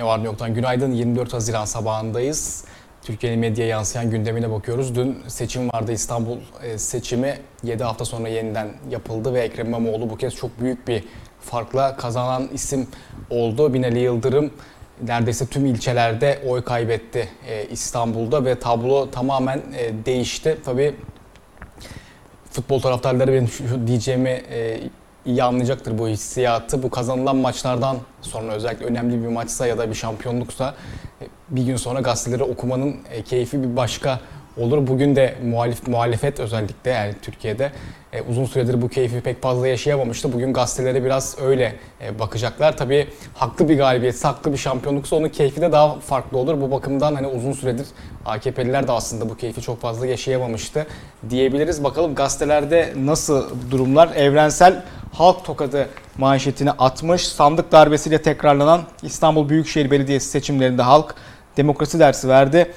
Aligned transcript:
Ne 0.00 0.06
var 0.06 0.20
ne 0.20 0.24
yoktan 0.24 0.54
günaydın 0.54 0.92
24 0.92 1.32
Haziran 1.32 1.64
sabahındayız. 1.64 2.64
Türkiye'nin 3.02 3.38
medya 3.40 3.66
yansıyan 3.66 4.10
gündemine 4.10 4.50
bakıyoruz. 4.50 4.94
Dün 4.94 5.18
seçim 5.28 5.68
vardı 5.68 5.92
İstanbul 5.92 6.36
e, 6.62 6.78
seçimi 6.78 7.38
7 7.62 7.84
hafta 7.84 8.04
sonra 8.04 8.28
yeniden 8.28 8.68
yapıldı 8.90 9.34
ve 9.34 9.40
Ekrem 9.40 9.66
İmamoğlu 9.66 10.10
bu 10.10 10.16
kez 10.16 10.34
çok 10.34 10.60
büyük 10.60 10.88
bir 10.88 11.04
farkla 11.40 11.96
kazanan 11.96 12.48
isim 12.52 12.88
oldu. 13.30 13.74
Binali 13.74 13.98
Yıldırım 13.98 14.50
neredeyse 15.02 15.46
tüm 15.46 15.66
ilçelerde 15.66 16.38
oy 16.48 16.64
kaybetti 16.64 17.28
e, 17.48 17.66
İstanbul'da 17.66 18.44
ve 18.44 18.58
tablo 18.58 19.10
tamamen 19.10 19.62
e, 19.78 20.04
değişti. 20.06 20.58
Tabii 20.64 20.94
futbol 22.50 22.80
taraftarları 22.80 23.32
benim 23.32 23.48
şu 23.48 23.86
diyeceğimi 23.86 24.42
iyi 25.30 25.42
anlayacaktır 25.42 25.98
bu 25.98 26.08
hissiyatı. 26.08 26.82
Bu 26.82 26.90
kazanılan 26.90 27.36
maçlardan 27.36 27.96
sonra 28.22 28.52
özellikle 28.52 28.86
önemli 28.86 29.22
bir 29.22 29.28
maçsa 29.28 29.66
ya 29.66 29.78
da 29.78 29.90
bir 29.90 29.94
şampiyonluksa 29.94 30.74
e, 31.22 31.24
bir 31.50 31.62
gün 31.62 31.76
sonra 31.76 32.00
gazeteleri 32.00 32.42
okumanın 32.42 32.96
e, 33.10 33.22
keyfi 33.22 33.62
bir 33.62 33.76
başka 33.76 34.20
olur. 34.56 34.86
Bugün 34.86 35.16
de 35.16 35.34
muhalif 35.44 35.88
muhalefet 35.88 36.40
özellikle 36.40 36.90
yani 36.90 37.14
Türkiye'de 37.22 37.72
e, 38.12 38.22
uzun 38.22 38.44
süredir 38.44 38.82
bu 38.82 38.88
keyfi 38.88 39.20
pek 39.20 39.42
fazla 39.42 39.68
yaşayamamıştı. 39.68 40.32
Bugün 40.32 40.52
gazetelere 40.52 41.04
biraz 41.04 41.36
öyle 41.42 41.74
bakacaklar. 42.18 42.76
Tabii 42.76 43.08
haklı 43.34 43.68
bir 43.68 43.76
galibiyetse, 43.76 44.28
haklı 44.28 44.52
bir 44.52 44.58
şampiyonluksa 44.58 45.16
onun 45.16 45.28
keyfi 45.28 45.60
de 45.60 45.72
daha 45.72 46.00
farklı 46.00 46.38
olur. 46.38 46.60
Bu 46.60 46.70
bakımdan 46.70 47.14
hani 47.14 47.26
uzun 47.26 47.52
süredir 47.52 47.86
AKP'liler 48.26 48.88
de 48.88 48.92
aslında 48.92 49.28
bu 49.28 49.36
keyfi 49.36 49.62
çok 49.62 49.80
fazla 49.80 50.06
yaşayamamıştı 50.06 50.86
diyebiliriz. 51.30 51.84
Bakalım 51.84 52.14
gazetelerde 52.14 52.92
nasıl 52.96 53.50
durumlar? 53.70 54.10
Evrensel 54.16 54.82
halk 55.12 55.44
tokadı 55.44 55.88
manşetini 56.18 56.70
atmış. 56.70 57.28
Sandık 57.28 57.72
darbesiyle 57.72 58.22
tekrarlanan 58.22 58.82
İstanbul 59.02 59.48
Büyükşehir 59.48 59.90
Belediyesi 59.90 60.28
seçimlerinde 60.28 60.82
halk 60.82 61.14
demokrasi 61.56 61.98
dersi 61.98 62.28
verdi. 62.28 62.74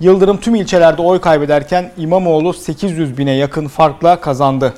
Yıldırım 0.00 0.40
tüm 0.40 0.54
ilçelerde 0.54 1.02
oy 1.02 1.20
kaybederken 1.20 1.92
İmamoğlu 1.96 2.52
800 2.52 3.18
bine 3.18 3.32
yakın 3.32 3.68
farkla 3.68 4.20
kazandı. 4.20 4.74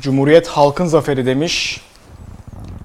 Cumhuriyet 0.00 0.48
halkın 0.48 0.86
zaferi 0.86 1.26
demiş. 1.26 1.80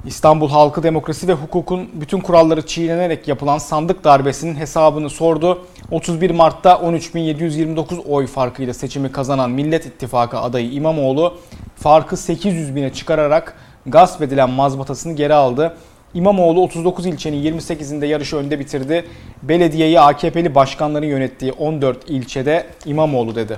İstanbul 0.06 0.50
halkı 0.50 0.84
demokrasi 0.84 1.28
ve 1.28 1.34
hukukun 1.34 1.90
bütün 1.94 2.20
kuralları 2.20 2.66
çiğnenerek 2.66 3.28
yapılan 3.28 3.58
sandık 3.58 4.04
darbesinin 4.04 4.56
hesabını 4.56 5.10
sordu. 5.10 5.66
31 5.92 6.30
Mart'ta 6.30 6.72
13.729 6.72 8.08
oy 8.10 8.28
farkıyla 8.28 8.74
seçimi 8.74 9.12
kazanan 9.12 9.52
Millet 9.52 9.86
İttifakı 9.86 10.40
adayı 10.40 10.72
İmamoğlu 10.72 11.38
farkı 11.76 12.18
800 12.18 12.76
bine 12.76 12.94
çıkararak 12.94 13.56
gasp 13.86 14.22
edilen 14.22 14.50
mazbatasını 14.50 15.14
geri 15.14 15.34
aldı. 15.34 15.78
İmamoğlu 16.14 16.62
39 16.62 17.06
ilçenin 17.06 17.60
28'inde 17.60 18.06
yarışı 18.06 18.38
önde 18.38 18.60
bitirdi. 18.60 19.06
Belediyeyi 19.44 20.00
AKP'li 20.00 20.56
başkanların 20.56 21.08
yönettiği 21.08 21.52
14 21.52 22.10
ilçede 22.10 22.68
İmamoğlu 22.86 23.36
dedi. 23.36 23.58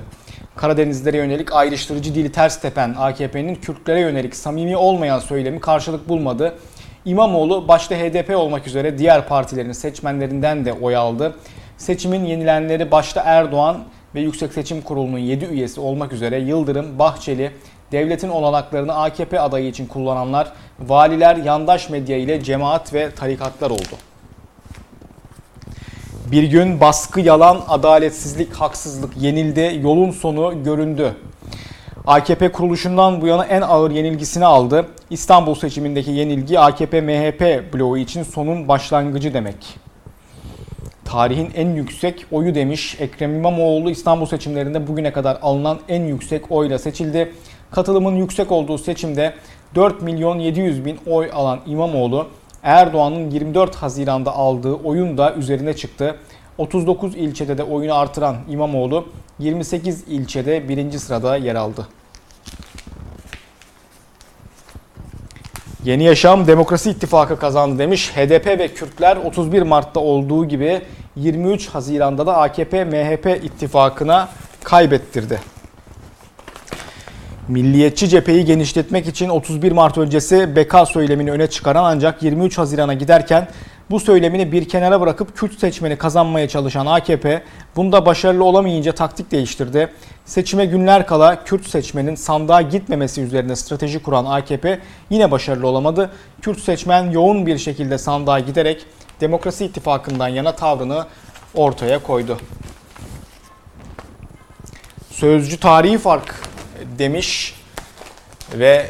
Karadenizlere 0.55 1.17
yönelik 1.17 1.53
ayrıştırıcı 1.53 2.15
dili 2.15 2.31
ters 2.31 2.61
tepen 2.61 2.95
AKP'nin 2.97 3.55
Kürtlere 3.55 3.99
yönelik 3.99 4.35
samimi 4.35 4.77
olmayan 4.77 5.19
söylemi 5.19 5.59
karşılık 5.59 6.09
bulmadı. 6.09 6.55
İmamoğlu 7.05 7.67
başta 7.67 7.95
HDP 7.95 8.35
olmak 8.37 8.67
üzere 8.67 8.97
diğer 8.97 9.27
partilerin 9.27 9.71
seçmenlerinden 9.71 10.65
de 10.65 10.73
oy 10.73 10.95
aldı. 10.95 11.35
Seçimin 11.77 12.25
yenilenleri 12.25 12.91
başta 12.91 13.21
Erdoğan 13.25 13.77
ve 14.15 14.21
Yüksek 14.21 14.53
Seçim 14.53 14.81
Kurulu'nun 14.81 15.17
7 15.17 15.45
üyesi 15.45 15.79
olmak 15.79 16.13
üzere 16.13 16.39
Yıldırım, 16.39 16.99
Bahçeli, 16.99 17.51
devletin 17.91 18.29
olanaklarını 18.29 18.95
AKP 18.95 19.39
adayı 19.39 19.67
için 19.67 19.87
kullananlar, 19.87 20.51
valiler, 20.79 21.35
yandaş 21.35 21.89
medya 21.89 22.17
ile 22.17 22.43
cemaat 22.43 22.93
ve 22.93 23.11
tarikatlar 23.11 23.69
oldu. 23.69 24.12
Bir 26.31 26.43
gün 26.43 26.79
baskı, 26.79 27.21
yalan, 27.21 27.61
adaletsizlik, 27.67 28.53
haksızlık 28.53 29.17
yenildi, 29.17 29.79
yolun 29.81 30.11
sonu 30.11 30.63
göründü. 30.63 31.15
AKP 32.07 32.51
kuruluşundan 32.51 33.21
bu 33.21 33.27
yana 33.27 33.45
en 33.45 33.61
ağır 33.61 33.91
yenilgisini 33.91 34.45
aldı. 34.45 34.87
İstanbul 35.09 35.55
seçimindeki 35.55 36.11
yenilgi 36.11 36.55
AKP-MHP 36.55 37.73
bloğu 37.73 37.97
için 37.97 38.23
sonun 38.23 38.67
başlangıcı 38.67 39.33
demek. 39.33 39.55
Tarihin 41.05 41.51
en 41.55 41.69
yüksek 41.69 42.25
oyu 42.31 42.55
demiş 42.55 42.97
Ekrem 42.99 43.35
İmamoğlu 43.35 43.89
İstanbul 43.89 44.25
seçimlerinde 44.25 44.87
bugüne 44.87 45.13
kadar 45.13 45.37
alınan 45.41 45.79
en 45.89 46.01
yüksek 46.03 46.51
oyla 46.51 46.79
seçildi. 46.79 47.33
Katılımın 47.71 48.15
yüksek 48.15 48.51
olduğu 48.51 48.77
seçimde 48.77 49.33
4 49.75 50.01
milyon 50.01 50.39
700 50.39 50.85
bin 50.85 50.99
oy 51.07 51.29
alan 51.33 51.59
İmamoğlu 51.65 52.27
Erdoğan'ın 52.63 53.31
24 53.31 53.75
Haziran'da 53.75 54.35
aldığı 54.35 54.73
oyun 54.73 55.17
da 55.17 55.33
üzerine 55.33 55.75
çıktı. 55.75 56.15
39 56.57 57.15
ilçede 57.15 57.57
de 57.57 57.63
oyunu 57.63 57.95
artıran 57.95 58.35
İmamoğlu 58.49 59.07
28 59.39 60.03
ilçede 60.07 60.69
birinci 60.69 60.99
sırada 60.99 61.37
yer 61.37 61.55
aldı. 61.55 61.87
Yeni 65.83 66.03
Yaşam 66.03 66.47
Demokrasi 66.47 66.89
İttifakı 66.89 67.39
kazandı 67.39 67.79
demiş. 67.79 68.11
HDP 68.15 68.47
ve 68.47 68.67
Kürtler 68.67 69.17
31 69.17 69.61
Mart'ta 69.61 69.99
olduğu 69.99 70.45
gibi 70.45 70.81
23 71.15 71.69
Haziran'da 71.69 72.27
da 72.27 72.33
AKP-MHP 72.33 73.43
ittifakına 73.43 74.29
kaybettirdi. 74.63 75.39
Milliyetçi 77.47 78.09
cepheyi 78.09 78.45
genişletmek 78.45 79.07
için 79.07 79.29
31 79.29 79.71
Mart 79.71 79.97
öncesi 79.97 80.55
beka 80.55 80.85
söylemini 80.85 81.31
öne 81.31 81.47
çıkaran 81.47 81.83
ancak 81.83 82.23
23 82.23 82.57
Haziran'a 82.57 82.93
giderken 82.93 83.47
bu 83.91 83.99
söylemini 83.99 84.51
bir 84.51 84.69
kenara 84.69 85.01
bırakıp 85.01 85.37
Kürt 85.37 85.59
seçmeni 85.59 85.95
kazanmaya 85.95 86.47
çalışan 86.47 86.85
AKP 86.85 87.43
bunda 87.75 88.05
başarılı 88.05 88.43
olamayınca 88.43 88.91
taktik 88.91 89.31
değiştirdi. 89.31 89.89
Seçime 90.25 90.65
günler 90.65 91.07
kala 91.07 91.43
Kürt 91.43 91.67
seçmenin 91.67 92.15
sandığa 92.15 92.61
gitmemesi 92.61 93.21
üzerine 93.21 93.55
strateji 93.55 93.99
kuran 93.99 94.25
AKP 94.25 94.79
yine 95.09 95.31
başarılı 95.31 95.67
olamadı. 95.67 96.11
Kürt 96.41 96.59
seçmen 96.59 97.11
yoğun 97.11 97.45
bir 97.45 97.57
şekilde 97.57 97.97
sandığa 97.97 98.39
giderek 98.39 98.85
Demokrasi 99.21 99.65
İttifakı'ndan 99.65 100.27
yana 100.27 100.55
tavrını 100.55 101.05
ortaya 101.53 101.99
koydu. 101.99 102.37
Sözcü 105.11 105.59
tarihi 105.59 105.97
fark 105.97 106.52
demiş 106.99 107.55
ve 108.53 108.85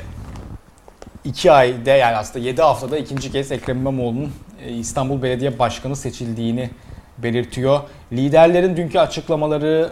2 1.23 1.51
ayda 1.51 1.91
yani 1.91 2.15
aslında 2.15 2.45
7 2.45 2.61
haftada 2.61 2.97
ikinci 2.97 3.31
kez 3.31 3.51
Ekrem 3.51 3.77
İmamoğlu'nun 3.77 4.31
e, 4.65 4.71
İstanbul 4.71 5.21
Belediye 5.21 5.59
Başkanı 5.59 5.95
seçildiğini 5.95 6.69
belirtiyor. 7.17 7.79
Liderlerin 8.11 8.77
dünkü 8.77 8.99
açıklamaları 8.99 9.91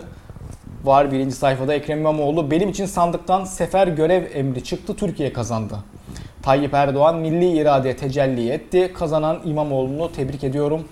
var 0.84 1.12
birinci 1.12 1.36
sayfada 1.36 1.74
Ekrem 1.74 2.00
İmamoğlu. 2.00 2.52
Benim 2.52 2.70
için 2.70 2.86
sandıktan 2.86 3.46
sefer 3.46 3.88
görev 3.88 4.24
emri 4.36 4.64
çıktı 4.64 4.96
Türkiye 4.96 5.34
kazandı. 5.34 5.76
Tayyip 6.44 6.74
Erdoğan 6.74 7.16
milli 7.16 7.58
irade 7.58 7.98
tecelli 7.98 8.50
etti. 8.50 8.94
Kazanan 8.94 9.40
İmamoğlu'nu 9.46 10.12
tebrik 10.12 10.44
ediyorum. 10.44 10.84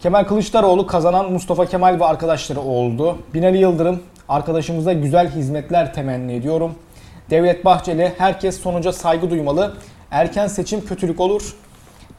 Kemal 0.00 0.24
Kılıçdaroğlu 0.24 0.86
kazanan 0.86 1.32
Mustafa 1.32 1.66
Kemal 1.66 2.00
ve 2.00 2.04
arkadaşları 2.04 2.60
oldu. 2.60 3.18
Binali 3.34 3.58
Yıldırım 3.58 4.02
arkadaşımıza 4.28 4.92
güzel 4.92 5.30
hizmetler 5.30 5.94
temenni 5.94 6.34
ediyorum. 6.34 6.74
Devlet 7.30 7.64
Bahçeli 7.64 8.12
herkes 8.18 8.60
sonuca 8.60 8.92
saygı 8.92 9.30
duymalı. 9.30 9.76
Erken 10.10 10.46
seçim 10.46 10.86
kötülük 10.86 11.20
olur. 11.20 11.54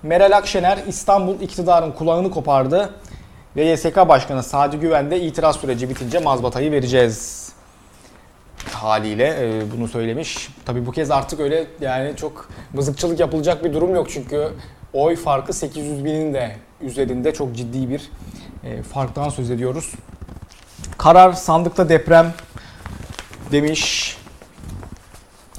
Meral 0.04 0.38
Akşener 0.38 0.80
İstanbul 0.88 1.42
iktidarın 1.42 1.92
kulağını 1.92 2.32
kopardı. 2.32 2.90
Ve 3.56 3.66
YSK 3.66 3.96
Başkanı 3.96 4.44
Sadi 4.44 4.78
Güven 4.78 5.12
de 5.12 5.22
itiraz 5.22 5.56
süreci 5.56 5.90
bitince 5.90 6.20
mazbatayı 6.20 6.72
vereceğiz 6.72 7.50
haliyle 8.74 9.36
e, 9.40 9.72
bunu 9.72 9.88
söylemiş. 9.88 10.50
Tabii 10.66 10.86
bu 10.86 10.92
kez 10.92 11.12
artık 11.12 11.40
öyle 11.40 11.66
yani 11.82 12.16
çok 12.16 12.50
mızıkçılık 12.74 13.20
yapılacak 13.20 13.64
bir 13.64 13.74
durum 13.74 13.96
yok 13.96 14.08
çünkü 14.10 14.50
oy 14.94 15.16
farkı 15.16 15.54
800 15.54 16.06
binin 16.06 16.34
de 16.34 16.56
üzerinde 16.82 17.34
çok 17.34 17.56
ciddi 17.56 17.90
bir 17.90 18.12
e, 18.64 18.84
farktan 18.84 19.30
söz 19.30 19.52
ediyoruz. 19.52 19.94
Karar 21.00 21.34
sandıkta 21.34 21.90
deprem 21.90 22.34
demiş. 23.52 24.16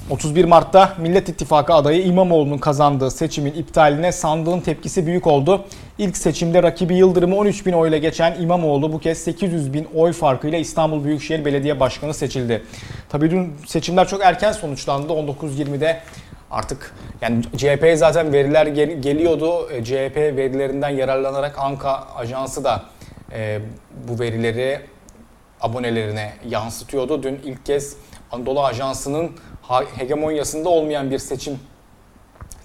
31 0.09 0.45
Mart'ta 0.45 0.93
Millet 0.97 1.29
İttifakı 1.29 1.73
adayı 1.73 2.03
İmamoğlu'nun 2.03 2.57
kazandığı 2.57 3.11
seçimin 3.11 3.53
iptaline 3.53 4.11
sandığın 4.11 4.59
tepkisi 4.59 5.07
büyük 5.07 5.27
oldu. 5.27 5.65
İlk 5.97 6.17
seçimde 6.17 6.63
rakibi 6.63 6.95
Yıldırım'ı 6.95 7.35
13 7.37 7.65
bin 7.65 7.73
oyla 7.73 7.97
geçen 7.97 8.41
İmamoğlu 8.41 8.93
bu 8.93 8.99
kez 8.99 9.17
800 9.17 9.73
bin 9.73 9.87
oy 9.95 10.13
farkıyla 10.13 10.57
İstanbul 10.57 11.03
Büyükşehir 11.03 11.45
Belediye 11.45 11.79
Başkanı 11.79 12.13
seçildi. 12.13 12.63
Tabii 13.09 13.31
dün 13.31 13.53
seçimler 13.67 14.07
çok 14.07 14.21
erken 14.23 14.51
sonuçlandı. 14.51 15.13
19.20'de 15.13 15.99
artık 16.51 16.93
yani 17.21 17.43
CHP 17.57 17.93
zaten 17.95 18.33
veriler 18.33 18.67
gel- 18.67 19.01
geliyordu. 19.01 19.71
E, 19.71 19.83
CHP 19.83 20.15
verilerinden 20.17 20.89
yararlanarak 20.89 21.59
Anka 21.59 22.03
Ajansı 22.15 22.63
da 22.63 22.83
e, 23.33 23.59
bu 24.07 24.19
verileri 24.19 24.79
abonelerine 25.61 26.33
yansıtıyordu. 26.49 27.23
Dün 27.23 27.41
ilk 27.45 27.65
kez 27.65 27.95
Anadolu 28.31 28.63
Ajansı'nın 28.63 29.31
hegemonyasında 29.97 30.69
olmayan 30.69 31.11
bir 31.11 31.19
seçim 31.19 31.59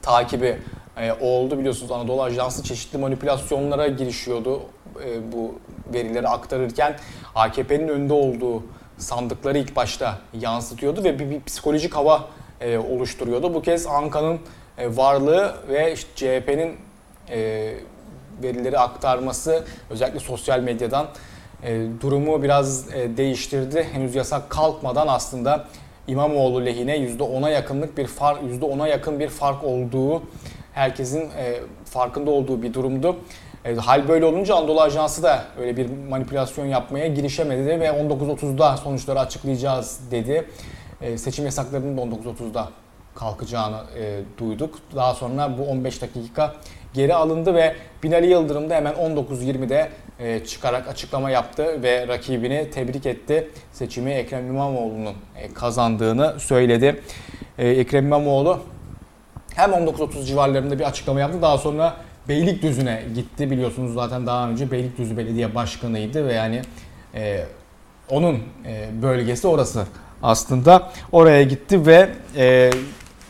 takibi 0.03 0.59
e, 0.97 1.13
oldu. 1.13 1.59
Biliyorsunuz 1.59 1.93
Anadolu 1.93 2.23
Ajansı 2.23 2.63
çeşitli 2.63 2.99
manipülasyonlara 2.99 3.89
girişiyordu 3.89 4.63
e, 5.05 5.33
bu 5.33 5.55
verileri 5.95 6.29
aktarırken. 6.29 6.97
AKP'nin 7.35 7.89
önde 7.89 8.13
olduğu 8.13 8.63
sandıkları 8.99 9.59
ilk 9.59 9.77
başta 9.77 10.19
yansıtıyordu 10.41 11.05
ve 11.05 11.19
bir, 11.19 11.41
psikolojik 11.43 11.95
hava 11.95 12.29
e, 12.61 12.79
oluşturuyordu. 12.79 13.55
Bu 13.55 13.63
kez 13.63 13.87
Anka'nın 13.87 14.41
varlığı 14.79 15.57
ve 15.69 15.93
işte 15.93 16.09
CHP'nin 16.17 16.77
verileri 18.43 18.79
aktarması 18.79 19.65
özellikle 19.91 20.21
sosyal 20.21 20.61
medyadan 20.61 21.07
e, 21.63 21.87
durumu 22.01 22.43
biraz 22.43 22.95
e, 22.95 23.17
değiştirdi. 23.17 23.87
Henüz 23.93 24.15
yasak 24.15 24.51
kalkmadan 24.51 25.07
aslında 25.09 25.65
İmamoğlu 26.09 26.67
lehine 26.67 26.97
%10'a 26.97 27.51
yakınlık 27.51 27.99
bir 27.99 28.07
fark 28.07 28.43
%10'a 28.43 28.89
yakın 28.89 29.21
bir 29.21 29.29
fark 29.29 29.65
olduğu 29.65 30.23
herkesin 30.73 31.21
e, 31.21 31.61
farkında 31.85 32.31
olduğu 32.31 32.63
bir 32.63 32.75
durumdu. 32.75 33.17
E, 33.65 33.75
hal 33.75 34.09
böyle 34.09 34.25
olunca 34.25 34.55
Anadolu 34.55 34.81
Ajansı 34.81 35.23
da 35.23 35.45
öyle 35.61 35.77
bir 35.77 35.91
manipülasyon 36.09 36.67
yapmaya 36.67 37.07
girişemedi 37.07 37.81
ve 37.81 37.87
19.30'da 37.87 38.77
sonuçları 38.77 39.21
açıklayacağız 39.21 40.01
dedi. 40.11 40.45
E, 41.01 41.19
seçim 41.19 41.45
yasaklarının 41.45 41.97
da 41.97 42.01
19.30'da 42.01 42.69
kalkacağını 43.17 43.81
e, 43.99 44.21
duyduk. 44.39 44.79
Daha 44.97 45.15
sonra 45.15 45.59
bu 45.59 45.63
15 45.63 46.03
dakika 46.03 46.55
geri 46.95 47.15
alındı 47.15 47.55
ve 47.55 47.75
Binali 48.03 48.27
Yıldırım 48.27 48.71
da 48.71 48.75
hemen 48.75 48.95
19.20'de 48.95 49.91
e, 50.21 50.45
çıkarak 50.45 50.89
açıklama 50.89 51.31
yaptı 51.31 51.83
ve 51.83 52.09
rakibini 52.09 52.71
tebrik 52.71 53.07
etti. 53.07 53.51
Seçimi 53.73 54.11
Ekrem 54.11 54.47
İmamoğlu'nun 54.47 55.15
e, 55.37 55.55
kazandığını 55.55 56.41
söyledi. 56.41 57.01
E, 57.59 57.69
Ekrem 57.69 58.05
İmamoğlu 58.05 58.61
hem 59.55 59.71
19.30 59.71 60.25
civarlarında 60.25 60.79
bir 60.79 60.85
açıklama 60.85 61.21
yaptı. 61.21 61.43
Daha 61.43 61.59
sonra 61.59 61.97
Beylikdüzü'ne 62.29 63.03
gitti. 63.15 63.51
Biliyorsunuz 63.51 63.95
zaten 63.95 64.27
daha 64.27 64.49
önce 64.49 64.71
Beylikdüzü 64.71 65.17
Belediye 65.17 65.55
Başkanı'ydı 65.55 66.29
ve 66.29 66.33
yani 66.33 66.63
e, 67.15 67.45
onun 68.11 68.35
e, 68.67 68.89
bölgesi 69.03 69.49
orası 69.49 69.87
aslında. 70.23 70.91
Oraya 71.13 71.43
gitti 71.43 71.87
ve 71.87 72.09
e, 72.37 72.71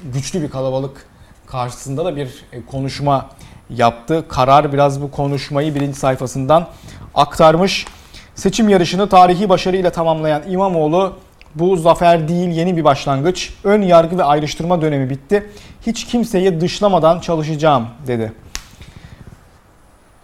güçlü 0.04 0.42
bir 0.42 0.50
kalabalık 0.50 1.06
karşısında 1.46 2.04
da 2.04 2.16
bir 2.16 2.44
e, 2.52 2.66
konuşma 2.66 3.30
yaptı. 3.70 4.24
Karar 4.28 4.72
biraz 4.72 5.02
bu 5.02 5.10
konuşmayı 5.10 5.74
birinci 5.74 5.98
sayfasından 5.98 6.66
aktarmış. 7.14 7.86
Seçim 8.34 8.68
yarışını 8.68 9.08
tarihi 9.08 9.48
başarıyla 9.48 9.90
tamamlayan 9.90 10.42
İmamoğlu 10.48 11.16
bu 11.54 11.76
zafer 11.76 12.28
değil 12.28 12.48
yeni 12.48 12.76
bir 12.76 12.84
başlangıç. 12.84 13.54
Ön 13.64 13.82
yargı 13.82 14.18
ve 14.18 14.24
ayrıştırma 14.24 14.80
dönemi 14.80 15.10
bitti. 15.10 15.50
Hiç 15.86 16.06
kimseyi 16.06 16.60
dışlamadan 16.60 17.20
çalışacağım 17.20 17.86
dedi. 18.06 18.32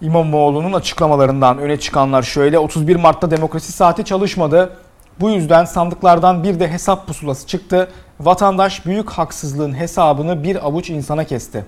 İmamoğlu'nun 0.00 0.72
açıklamalarından 0.72 1.58
öne 1.58 1.76
çıkanlar 1.80 2.22
şöyle. 2.22 2.58
31 2.58 2.96
Mart'ta 2.96 3.30
demokrasi 3.30 3.72
saati 3.72 4.04
çalışmadı. 4.04 4.76
Bu 5.20 5.30
yüzden 5.30 5.64
sandıklardan 5.64 6.44
bir 6.44 6.60
de 6.60 6.68
hesap 6.68 7.06
pusulası 7.06 7.46
çıktı. 7.46 7.88
Vatandaş 8.24 8.86
büyük 8.86 9.10
haksızlığın 9.10 9.78
hesabını 9.78 10.44
bir 10.44 10.66
avuç 10.66 10.90
insana 10.90 11.24
kesti. 11.24 11.64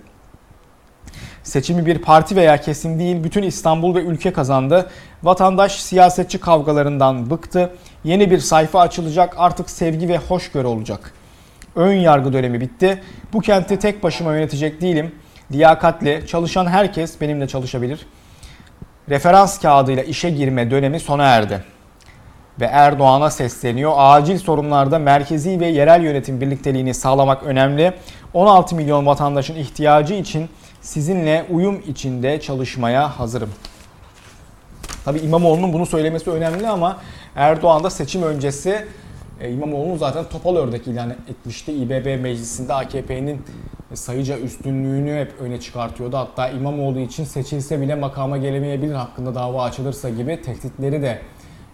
Seçimi 1.42 1.86
bir 1.86 1.98
parti 1.98 2.36
veya 2.36 2.60
kesim 2.60 2.98
değil 2.98 3.24
bütün 3.24 3.42
İstanbul 3.42 3.94
ve 3.94 4.00
ülke 4.00 4.32
kazandı. 4.32 4.90
Vatandaş 5.22 5.82
siyasetçi 5.82 6.40
kavgalarından 6.40 7.30
bıktı. 7.30 7.70
Yeni 8.04 8.30
bir 8.30 8.38
sayfa 8.38 8.80
açılacak 8.80 9.34
artık 9.36 9.70
sevgi 9.70 10.08
ve 10.08 10.18
hoşgörü 10.18 10.66
olacak. 10.66 11.12
Ön 11.76 11.92
yargı 11.92 12.32
dönemi 12.32 12.60
bitti. 12.60 13.02
Bu 13.32 13.40
kenti 13.40 13.78
tek 13.78 14.02
başıma 14.02 14.34
yönetecek 14.34 14.80
değilim. 14.80 15.14
Liyakatli, 15.52 16.24
çalışan 16.26 16.66
herkes 16.66 17.20
benimle 17.20 17.48
çalışabilir. 17.48 18.06
Referans 19.08 19.60
kağıdıyla 19.60 20.02
işe 20.02 20.30
girme 20.30 20.70
dönemi 20.70 21.00
sona 21.00 21.24
erdi 21.24 21.73
ve 22.60 22.64
Erdoğan'a 22.64 23.30
sesleniyor. 23.30 23.92
Acil 23.96 24.38
sorunlarda 24.38 24.98
merkezi 24.98 25.60
ve 25.60 25.66
yerel 25.66 26.02
yönetim 26.02 26.40
birlikteliğini 26.40 26.94
sağlamak 26.94 27.42
önemli. 27.42 27.92
16 28.34 28.76
milyon 28.76 29.06
vatandaşın 29.06 29.54
ihtiyacı 29.54 30.14
için 30.14 30.48
sizinle 30.80 31.46
uyum 31.50 31.82
içinde 31.86 32.40
çalışmaya 32.40 33.18
hazırım. 33.18 33.50
Tabi 35.04 35.18
İmamoğlu'nun 35.18 35.72
bunu 35.72 35.86
söylemesi 35.86 36.30
önemli 36.30 36.68
ama 36.68 36.96
Erdoğan 37.36 37.84
da 37.84 37.90
seçim 37.90 38.22
öncesi 38.22 38.86
e, 39.40 39.50
İmamoğlu'nu 39.50 39.96
zaten 39.96 40.24
topal 40.24 40.56
ördek 40.56 40.86
ilan 40.86 41.10
etmişti. 41.10 41.72
İBB 41.72 42.22
meclisinde 42.22 42.74
AKP'nin 42.74 43.42
sayıca 43.94 44.38
üstünlüğünü 44.38 45.20
hep 45.20 45.32
öne 45.40 45.60
çıkartıyordu. 45.60 46.16
Hatta 46.16 46.48
İmamoğlu 46.48 47.00
için 47.00 47.24
seçilse 47.24 47.80
bile 47.80 47.94
makama 47.94 48.38
gelemeyebilir 48.38 48.94
hakkında 48.94 49.34
dava 49.34 49.62
açılırsa 49.62 50.08
gibi 50.10 50.42
tehditleri 50.42 51.02
de 51.02 51.22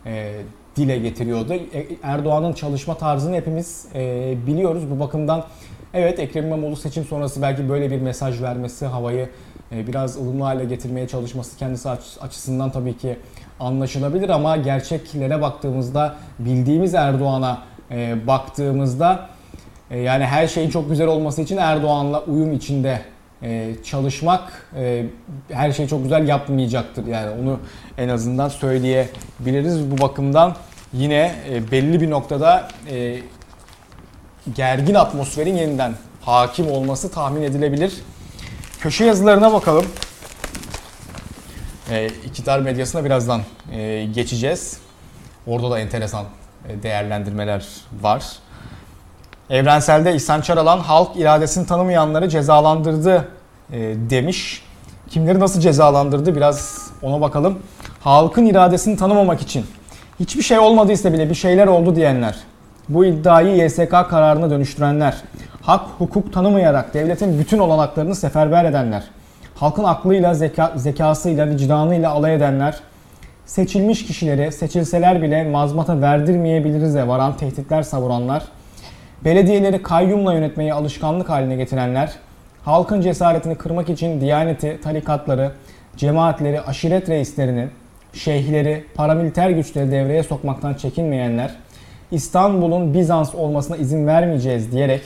e, 0.07 0.41
dile 0.77 0.99
getiriyordu. 0.99 1.55
E, 1.55 1.87
Erdoğan'ın 2.03 2.53
çalışma 2.53 2.95
tarzını 2.95 3.37
hepimiz 3.37 3.87
e, 3.95 4.35
biliyoruz. 4.47 4.83
Bu 4.91 5.01
bakımdan 5.01 5.45
evet 5.95 6.19
Ekrem 6.19 6.47
İmamoğlu 6.47 6.77
seçim 6.77 7.05
sonrası 7.05 7.43
belki 7.43 7.69
böyle 7.69 7.91
bir 7.91 8.01
mesaj 8.01 8.43
vermesi, 8.43 8.87
havayı 8.87 9.29
e, 9.73 9.87
biraz 9.87 10.17
ılımlı 10.17 10.45
hale 10.45 10.65
getirmeye 10.65 11.09
çalışması 11.09 11.59
kendisi 11.59 11.89
açısından 12.21 12.71
tabii 12.71 12.97
ki 12.97 13.17
anlaşılabilir 13.61 14.29
ama 14.29 14.57
gerçeklere 14.57 15.43
baktığımızda 15.43 16.15
bildiğimiz 16.39 16.95
Erdoğan'a 16.95 17.63
baktığımızda 18.27 19.27
yani 19.91 20.25
her 20.25 20.47
şeyin 20.47 20.71
çok 20.71 20.91
güzel 20.91 21.07
olması 21.07 21.43
için 21.43 21.57
Erdoğan'la 21.57 22.23
uyum 22.25 22.53
içinde 22.53 23.01
e, 23.43 23.75
çalışmak 23.85 24.67
e, 24.77 25.07
her 25.49 25.73
şeyi 25.73 25.89
çok 25.89 26.03
güzel 26.03 26.29
yapmayacaktır. 26.29 27.07
Yani 27.07 27.31
onu 27.43 27.61
en 27.99 28.09
azından 28.09 28.49
söyleyebiliriz. 28.49 29.91
Bu 29.91 29.99
bakımdan 29.99 30.57
yine 30.93 31.35
e, 31.51 31.71
belli 31.71 32.01
bir 32.01 32.11
noktada 32.11 32.69
e, 32.91 33.19
gergin 34.55 34.95
atmosferin 34.95 35.57
yeniden 35.57 35.95
hakim 36.21 36.71
olması 36.71 37.11
tahmin 37.11 37.43
edilebilir. 37.43 37.95
Köşe 38.81 39.05
yazılarına 39.05 39.53
bakalım. 39.53 39.87
E, 41.91 42.07
İktidar 42.07 42.59
medyasına 42.59 43.05
birazdan 43.05 43.43
e, 43.73 44.05
geçeceğiz. 44.05 44.79
Orada 45.47 45.71
da 45.71 45.79
enteresan 45.79 46.25
e, 46.69 46.83
değerlendirmeler 46.83 47.67
var. 48.01 48.25
Evrenselde 49.51 50.15
İhsan 50.15 50.41
Çaralan 50.41 50.79
halk 50.79 51.17
iradesini 51.17 51.67
tanımayanları 51.67 52.29
cezalandırdı 52.29 53.29
demiş. 54.11 54.63
Kimleri 55.11 55.41
nasıl 55.41 55.61
cezalandırdı 55.61 56.37
biraz 56.37 56.91
ona 57.03 57.21
bakalım. 57.21 57.59
Halkın 58.01 58.47
iradesini 58.47 58.97
tanımamak 58.97 59.43
için 59.43 59.65
hiçbir 60.21 60.43
şey 60.43 60.59
olmadıysa 60.59 61.13
bile 61.13 61.31
bir 61.31 61.35
şeyler 61.35 61.67
oldu 61.67 61.97
diyenler. 61.97 62.37
Bu 62.89 63.05
iddiayı 63.05 63.65
YSK 63.65 63.91
kararına 63.91 64.51
dönüştürenler. 64.51 65.17
Hak, 65.63 65.87
hukuk 65.99 66.33
tanımayarak 66.33 66.95
devletin 66.95 67.39
bütün 67.39 67.59
olanaklarını 67.59 68.15
seferber 68.15 68.65
edenler. 68.65 69.03
Halkın 69.55 69.85
aklıyla, 69.85 70.35
zeka, 70.35 70.73
zekasıyla, 70.77 71.51
vicdanıyla 71.51 72.11
alay 72.11 72.35
edenler. 72.35 72.81
Seçilmiş 73.47 74.07
kişileri 74.07 74.53
seçilseler 74.53 75.23
bile 75.23 75.51
mazmata 75.51 76.01
verdirmeyebiliriz'e 76.01 77.09
varan 77.09 77.37
tehditler 77.37 77.83
savuranlar 77.83 78.43
Belediyeleri 79.25 79.83
kayyumla 79.83 80.35
yönetmeyi 80.35 80.75
alışkanlık 80.75 81.29
haline 81.29 81.57
getirenler, 81.57 82.13
halkın 82.65 83.01
cesaretini 83.01 83.55
kırmak 83.55 83.89
için 83.89 84.21
diyaneti, 84.21 84.81
tarikatları, 84.83 85.53
cemaatleri, 85.97 86.61
aşiret 86.61 87.09
reislerini, 87.09 87.69
şeyhleri, 88.13 88.85
paramiliter 88.95 89.51
güçleri 89.51 89.91
devreye 89.91 90.23
sokmaktan 90.23 90.75
çekinmeyenler, 90.75 91.55
İstanbul'un 92.11 92.95
Bizans 92.95 93.35
olmasına 93.35 93.77
izin 93.77 94.07
vermeyeceğiz 94.07 94.73
diyerek 94.73 95.03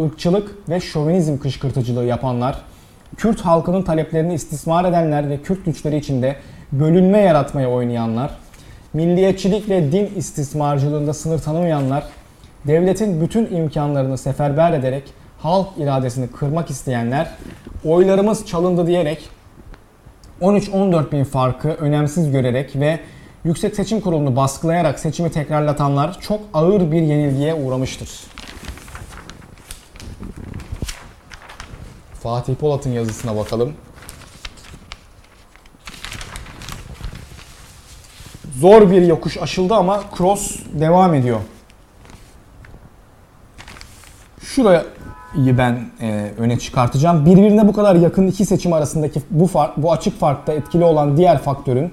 ırkçılık 0.00 0.68
ve 0.68 0.80
şovenizm 0.80 1.38
kışkırtıcılığı 1.38 2.04
yapanlar, 2.04 2.56
Kürt 3.16 3.40
halkının 3.40 3.82
taleplerini 3.82 4.34
istismar 4.34 4.84
edenler 4.84 5.30
ve 5.30 5.42
Kürt 5.42 5.64
güçleri 5.64 5.96
içinde 5.96 6.36
bölünme 6.72 7.18
yaratmaya 7.18 7.70
oynayanlar, 7.70 8.30
milliyetçilik 8.92 9.68
ve 9.68 9.92
din 9.92 10.10
istismarcılığında 10.16 11.14
sınır 11.14 11.38
tanımayanlar, 11.38 12.04
devletin 12.66 13.20
bütün 13.20 13.56
imkanlarını 13.56 14.18
seferber 14.18 14.72
ederek 14.72 15.02
halk 15.38 15.68
iradesini 15.78 16.28
kırmak 16.30 16.70
isteyenler 16.70 17.30
oylarımız 17.84 18.46
çalındı 18.46 18.86
diyerek 18.86 19.28
13-14 20.40 21.12
bin 21.12 21.24
farkı 21.24 21.68
önemsiz 21.68 22.30
görerek 22.30 22.76
ve 22.76 23.00
Yüksek 23.44 23.76
Seçim 23.76 24.00
Kurulu'nu 24.00 24.36
baskılayarak 24.36 24.98
seçimi 24.98 25.30
tekrarlatanlar 25.30 26.20
çok 26.20 26.40
ağır 26.54 26.92
bir 26.92 27.02
yenilgiye 27.02 27.54
uğramıştır. 27.54 28.10
Fatih 32.22 32.54
Polat'ın 32.54 32.90
yazısına 32.90 33.36
bakalım. 33.36 33.72
Zor 38.58 38.90
bir 38.90 39.02
yokuş 39.02 39.36
aşıldı 39.36 39.74
ama 39.74 40.02
cross 40.18 40.56
devam 40.72 41.14
ediyor. 41.14 41.40
Şuraya 44.40 44.84
ben 45.36 45.78
e, 46.00 46.30
öne 46.38 46.58
çıkartacağım. 46.58 47.26
Birbirine 47.26 47.68
bu 47.68 47.72
kadar 47.72 47.94
yakın 47.94 48.26
iki 48.26 48.44
seçim 48.44 48.72
arasındaki 48.72 49.20
bu 49.30 49.46
fark, 49.46 49.76
bu 49.76 49.92
açık 49.92 50.20
farkta 50.20 50.52
etkili 50.52 50.84
olan 50.84 51.16
diğer 51.16 51.38
faktörün 51.38 51.92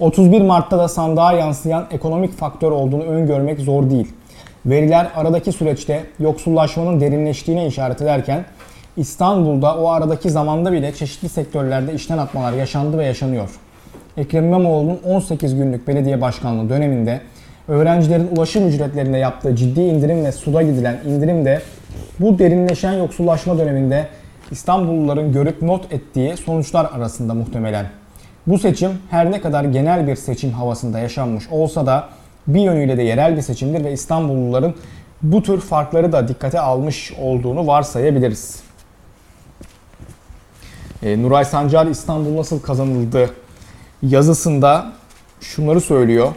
31 0.00 0.40
Mart'ta 0.40 0.78
da 0.78 0.88
sandığa 0.88 1.32
yansıyan 1.32 1.86
ekonomik 1.90 2.38
faktör 2.38 2.70
olduğunu 2.70 3.02
öngörmek 3.02 3.60
zor 3.60 3.90
değil. 3.90 4.12
Veriler 4.66 5.08
aradaki 5.16 5.52
süreçte 5.52 6.04
yoksullaşmanın 6.18 7.00
derinleştiğine 7.00 7.66
işaret 7.66 8.02
ederken 8.02 8.44
İstanbul'da 8.96 9.76
o 9.76 9.88
aradaki 9.88 10.30
zamanda 10.30 10.72
bile 10.72 10.92
çeşitli 10.92 11.28
sektörlerde 11.28 11.94
işten 11.94 12.18
atmalar 12.18 12.52
yaşandı 12.52 12.98
ve 12.98 13.04
yaşanıyor. 13.04 13.50
Ekrem 14.16 14.44
İmamoğlu'nun 14.44 15.00
18 15.04 15.54
günlük 15.54 15.88
belediye 15.88 16.20
başkanlığı 16.20 16.70
döneminde 16.70 17.20
öğrencilerin 17.68 18.28
ulaşım 18.36 18.68
ücretlerinde 18.68 19.18
yaptığı 19.18 19.56
ciddi 19.56 19.80
indirim 19.80 20.24
ve 20.24 20.32
suda 20.32 20.62
gidilen 20.62 20.96
indirim 21.06 21.44
de 21.44 21.62
bu 22.20 22.38
derinleşen 22.38 22.92
yoksullaşma 22.92 23.58
döneminde 23.58 24.08
İstanbulluların 24.50 25.32
görüp 25.32 25.62
not 25.62 25.92
ettiği 25.92 26.36
sonuçlar 26.36 26.84
arasında 26.84 27.34
muhtemelen. 27.34 27.86
Bu 28.46 28.58
seçim 28.58 28.90
her 29.10 29.30
ne 29.30 29.40
kadar 29.40 29.64
genel 29.64 30.06
bir 30.06 30.16
seçim 30.16 30.52
havasında 30.52 30.98
yaşanmış 30.98 31.48
olsa 31.50 31.86
da 31.86 32.08
bir 32.46 32.60
yönüyle 32.60 32.96
de 32.96 33.02
yerel 33.02 33.36
bir 33.36 33.42
seçimdir 33.42 33.84
ve 33.84 33.92
İstanbulluların 33.92 34.74
bu 35.22 35.42
tür 35.42 35.60
farkları 35.60 36.12
da 36.12 36.28
dikkate 36.28 36.60
almış 36.60 37.12
olduğunu 37.20 37.66
varsayabiliriz. 37.66 38.62
E, 41.02 41.22
Nuray 41.22 41.44
Sancar 41.44 41.86
İstanbul 41.86 42.36
nasıl 42.36 42.62
kazanıldı 42.62 43.30
yazısında 44.02 44.92
şunları 45.40 45.80
söylüyor. 45.80 46.32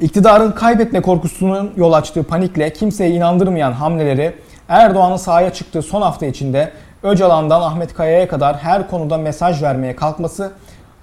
İktidarın 0.00 0.52
kaybetme 0.52 1.00
korkusunun 1.00 1.72
yol 1.76 1.92
açtığı 1.92 2.22
panikle 2.22 2.72
kimseyi 2.72 3.12
inandırmayan 3.12 3.72
hamleleri 3.72 4.34
Erdoğan'ın 4.68 5.16
sahaya 5.16 5.52
çıktığı 5.52 5.82
son 5.82 6.02
hafta 6.02 6.26
içinde 6.26 6.70
Öcalan'dan 7.02 7.60
Ahmet 7.60 7.94
Kaya'ya 7.94 8.28
kadar 8.28 8.56
her 8.56 8.90
konuda 8.90 9.18
mesaj 9.18 9.62
vermeye 9.62 9.96
kalkması 9.96 10.52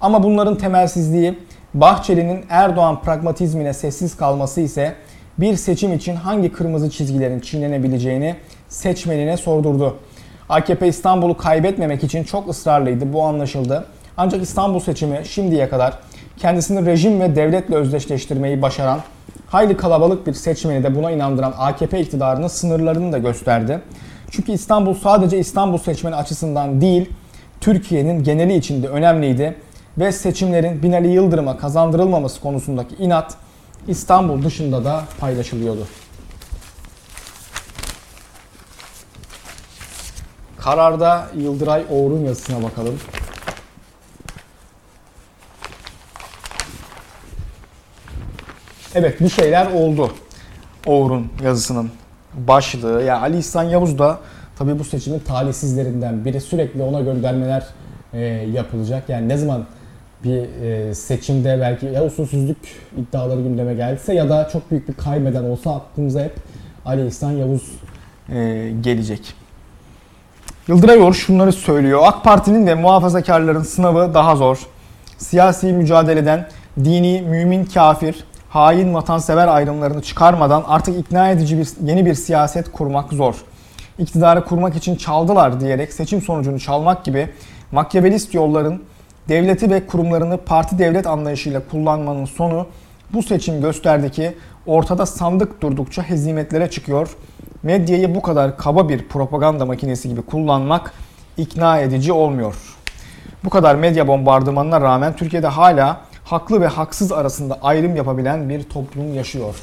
ama 0.00 0.22
bunların 0.22 0.58
temelsizliği 0.58 1.38
Bahçeli'nin 1.74 2.44
Erdoğan 2.48 3.00
pragmatizmine 3.00 3.72
sessiz 3.72 4.16
kalması 4.16 4.60
ise 4.60 4.94
bir 5.38 5.56
seçim 5.56 5.92
için 5.92 6.16
hangi 6.16 6.52
kırmızı 6.52 6.90
çizgilerin 6.90 7.40
çiğnenebileceğini 7.40 8.36
seçmenine 8.68 9.36
sordurdu. 9.36 9.96
AKP 10.48 10.88
İstanbul'u 10.88 11.36
kaybetmemek 11.36 12.04
için 12.04 12.24
çok 12.24 12.48
ısrarlıydı 12.48 13.12
bu 13.12 13.22
anlaşıldı. 13.22 13.86
Ancak 14.16 14.42
İstanbul 14.42 14.80
seçimi 14.80 15.20
şimdiye 15.24 15.68
kadar 15.68 15.98
kendisini 16.36 16.86
rejim 16.86 17.20
ve 17.20 17.36
devletle 17.36 17.74
özdeşleştirmeyi 17.74 18.62
başaran 18.62 19.00
hayli 19.46 19.76
kalabalık 19.76 20.26
bir 20.26 20.34
seçmeni 20.34 20.84
de 20.84 20.94
buna 20.94 21.10
inandıran 21.10 21.54
AKP 21.58 22.00
iktidarının 22.00 22.48
sınırlarını 22.48 23.12
da 23.12 23.18
gösterdi. 23.18 23.80
Çünkü 24.30 24.52
İstanbul 24.52 24.94
sadece 24.94 25.38
İstanbul 25.38 25.78
seçmeni 25.78 26.14
açısından 26.14 26.80
değil, 26.80 27.10
Türkiye'nin 27.60 28.24
geneli 28.24 28.54
içinde 28.54 28.88
önemliydi 28.88 29.54
ve 29.98 30.12
seçimlerin 30.12 30.82
Binali 30.82 31.08
Yıldırım'a 31.08 31.56
kazandırılmaması 31.56 32.40
konusundaki 32.40 32.94
inat 32.94 33.34
İstanbul 33.88 34.42
dışında 34.42 34.84
da 34.84 35.02
paylaşılıyordu. 35.20 35.86
Kararda 40.58 41.26
Yıldıray 41.36 41.84
Oğur'un 41.90 42.24
yazısına 42.24 42.62
bakalım. 42.62 42.98
Evet 48.94 49.20
bir 49.20 49.28
şeyler 49.28 49.66
oldu. 49.66 50.12
Oğur'un 50.86 51.26
yazısının 51.44 51.90
başlığı. 52.34 53.02
Yani 53.02 53.20
Ali 53.20 53.38
İhsan 53.38 53.62
Yavuz 53.62 53.98
da 53.98 54.18
tabii 54.58 54.78
bu 54.78 54.84
seçimin 54.84 55.18
talihsizlerinden 55.18 56.24
biri. 56.24 56.40
Sürekli 56.40 56.82
ona 56.82 57.00
göndermeler 57.00 57.66
e, 58.12 58.20
yapılacak. 58.54 59.08
Yani 59.08 59.28
ne 59.28 59.36
zaman 59.36 59.66
bir 60.24 60.62
e, 60.62 60.94
seçimde 60.94 61.60
belki 61.60 61.86
ya 61.86 62.04
usulsüzlük 62.04 62.58
iddiaları 62.96 63.40
gündeme 63.40 63.74
gelse 63.74 64.14
ya 64.14 64.28
da 64.28 64.48
çok 64.52 64.70
büyük 64.70 64.88
bir 64.88 64.94
kaybeden 64.94 65.44
olsa 65.44 65.74
aklımıza 65.74 66.20
hep 66.20 66.34
Ali 66.84 67.06
İhsan 67.06 67.30
Yavuz 67.30 67.72
e, 68.28 68.72
gelecek. 68.80 69.34
Yıldıray 70.68 70.98
Oğur 70.98 71.14
şunları 71.14 71.52
söylüyor. 71.52 72.00
AK 72.04 72.24
Parti'nin 72.24 72.66
ve 72.66 72.74
muhafazakarların 72.74 73.62
sınavı 73.62 74.14
daha 74.14 74.36
zor. 74.36 74.58
Siyasi 75.18 75.72
mücadeleden 75.72 76.48
dini, 76.84 77.22
mümin, 77.22 77.64
kafir, 77.64 78.24
hain, 78.52 78.94
vatansever 78.94 79.48
ayrımlarını 79.48 80.02
çıkarmadan 80.02 80.64
artık 80.66 80.98
ikna 80.98 81.30
edici 81.30 81.58
bir 81.58 81.68
yeni 81.82 82.06
bir 82.06 82.14
siyaset 82.14 82.72
kurmak 82.72 83.12
zor. 83.12 83.34
İktidarı 83.98 84.44
kurmak 84.44 84.76
için 84.76 84.96
çaldılar 84.96 85.60
diyerek 85.60 85.92
seçim 85.92 86.22
sonucunu 86.22 86.60
çalmak 86.60 87.04
gibi 87.04 87.28
makyavelist 87.72 88.34
yolların 88.34 88.82
devleti 89.28 89.70
ve 89.70 89.86
kurumlarını 89.86 90.38
parti 90.38 90.78
devlet 90.78 91.06
anlayışıyla 91.06 91.62
kullanmanın 91.70 92.24
sonu 92.24 92.66
bu 93.12 93.22
seçim 93.22 93.60
gösterdi 93.60 94.10
ki 94.10 94.36
ortada 94.66 95.06
sandık 95.06 95.62
durdukça 95.62 96.02
hezimetlere 96.02 96.70
çıkıyor. 96.70 97.16
Medyayı 97.62 98.14
bu 98.14 98.22
kadar 98.22 98.56
kaba 98.56 98.88
bir 98.88 99.08
propaganda 99.08 99.66
makinesi 99.66 100.08
gibi 100.08 100.22
kullanmak 100.22 100.92
ikna 101.36 101.78
edici 101.78 102.12
olmuyor. 102.12 102.54
Bu 103.44 103.50
kadar 103.50 103.74
medya 103.74 104.08
bombardımanına 104.08 104.80
rağmen 104.80 105.16
Türkiye'de 105.16 105.46
hala 105.46 106.00
haklı 106.32 106.60
ve 106.60 106.66
haksız 106.66 107.12
arasında 107.12 107.58
ayrım 107.62 107.96
yapabilen 107.96 108.48
bir 108.48 108.62
toplum 108.62 109.14
yaşıyor. 109.14 109.54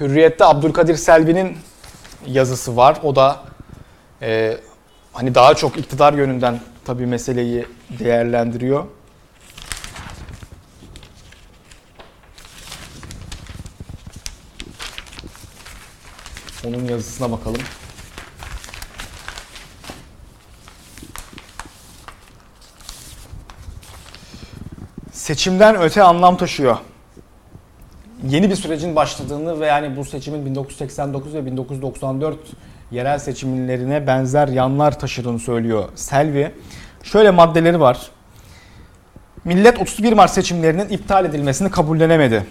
Hürriyet'te 0.00 0.44
Abdülkadir 0.44 0.96
Selvi'nin 0.96 1.56
yazısı 2.26 2.76
var. 2.76 3.00
O 3.02 3.16
da 3.16 3.40
e, 4.22 4.56
hani 5.12 5.34
daha 5.34 5.54
çok 5.54 5.76
iktidar 5.78 6.12
yönünden 6.12 6.60
tabii 6.84 7.06
meseleyi 7.06 7.66
değerlendiriyor. 7.98 8.84
Onun 16.68 16.84
yazısına 16.84 17.32
bakalım. 17.32 17.60
Seçimden 25.12 25.76
öte 25.80 26.02
anlam 26.02 26.36
taşıyor. 26.36 26.76
Yeni 28.28 28.50
bir 28.50 28.56
sürecin 28.56 28.96
başladığını 28.96 29.60
ve 29.60 29.66
yani 29.66 29.96
bu 29.96 30.04
seçimin 30.04 30.46
1989 30.46 31.34
ve 31.34 31.46
1994 31.46 32.38
yerel 32.90 33.18
seçimlerine 33.18 34.06
benzer 34.06 34.48
yanlar 34.48 34.98
taşıdığını 34.98 35.38
söylüyor 35.38 35.88
Selvi. 35.94 36.52
Şöyle 37.02 37.30
maddeleri 37.30 37.80
var. 37.80 38.10
Millet 39.44 39.80
31 39.80 40.12
Mart 40.12 40.30
seçimlerinin 40.30 40.88
iptal 40.88 41.24
edilmesini 41.24 41.70
kabullenemedi. 41.70 42.46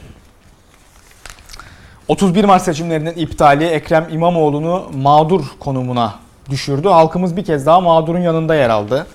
31 2.07 2.43
Mart 2.43 2.62
seçimlerinin 2.62 3.13
iptali 3.15 3.65
Ekrem 3.65 4.07
İmamoğlu'nu 4.12 4.91
mağdur 4.95 5.41
konumuna 5.59 6.13
düşürdü. 6.50 6.88
Halkımız 6.88 7.38
bir 7.38 7.45
kez 7.45 7.65
daha 7.65 7.79
mağdurun 7.79 8.19
yanında 8.19 8.55
yer 8.55 8.69
aldı. 8.69 9.07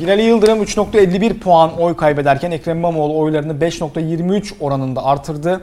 Binali 0.00 0.22
Yıldırım 0.22 0.62
3.51 0.62 1.38
puan 1.38 1.78
oy 1.78 1.96
kaybederken 1.96 2.50
Ekrem 2.50 2.78
İmamoğlu 2.78 3.18
oylarını 3.18 3.52
5.23 3.52 4.52
oranında 4.60 5.04
artırdı. 5.04 5.60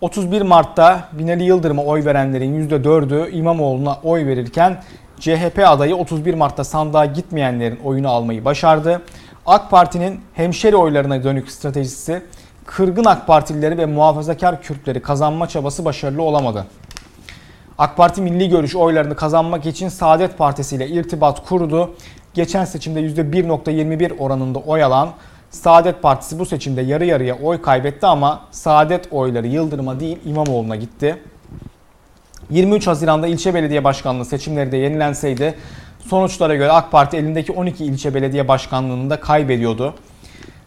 31 0.00 0.42
Mart'ta 0.42 1.08
Binali 1.12 1.44
Yıldırım'a 1.44 1.82
oy 1.82 2.04
verenlerin 2.04 2.68
%4'ü 2.68 3.30
İmamoğlu'na 3.30 3.98
oy 4.04 4.26
verirken 4.26 4.82
CHP 5.20 5.60
adayı 5.64 5.96
31 5.96 6.34
Mart'ta 6.34 6.64
sandığa 6.64 7.04
gitmeyenlerin 7.04 7.78
oyunu 7.84 8.08
almayı 8.08 8.44
başardı. 8.44 9.02
AK 9.46 9.70
Parti'nin 9.70 10.20
hemşeri 10.34 10.76
oylarına 10.76 11.24
dönük 11.24 11.50
stratejisi 11.50 12.22
kırgın 12.66 13.04
AK 13.04 13.26
Partilileri 13.26 13.78
ve 13.78 13.86
muhafazakar 13.86 14.62
Kürtleri 14.62 15.02
kazanma 15.02 15.48
çabası 15.48 15.84
başarılı 15.84 16.22
olamadı. 16.22 16.66
AK 17.78 17.96
Parti 17.96 18.22
milli 18.22 18.48
görüş 18.48 18.76
oylarını 18.76 19.16
kazanmak 19.16 19.66
için 19.66 19.88
Saadet 19.88 20.38
Partisi 20.38 20.76
ile 20.76 20.88
irtibat 20.88 21.48
kurdu. 21.48 21.94
Geçen 22.34 22.64
seçimde 22.64 23.00
%1.21 23.00 24.18
oranında 24.18 24.58
oy 24.58 24.82
alan 24.82 25.08
Saadet 25.50 26.02
Partisi 26.02 26.38
bu 26.38 26.46
seçimde 26.46 26.82
yarı 26.82 27.04
yarıya 27.04 27.38
oy 27.38 27.62
kaybetti 27.62 28.06
ama 28.06 28.40
Saadet 28.50 29.12
oyları 29.12 29.46
Yıldırım'a 29.46 30.00
değil 30.00 30.18
İmamoğlu'na 30.24 30.76
gitti. 30.76 31.16
23 32.50 32.86
Haziran'da 32.86 33.26
ilçe 33.26 33.54
belediye 33.54 33.84
başkanlığı 33.84 34.24
seçimleri 34.24 34.72
de 34.72 34.76
yenilenseydi 34.76 35.54
sonuçlara 36.08 36.54
göre 36.54 36.72
AK 36.72 36.92
Parti 36.92 37.16
elindeki 37.16 37.52
12 37.52 37.84
ilçe 37.84 38.14
belediye 38.14 38.48
başkanlığını 38.48 39.10
da 39.10 39.20
kaybediyordu. 39.20 39.94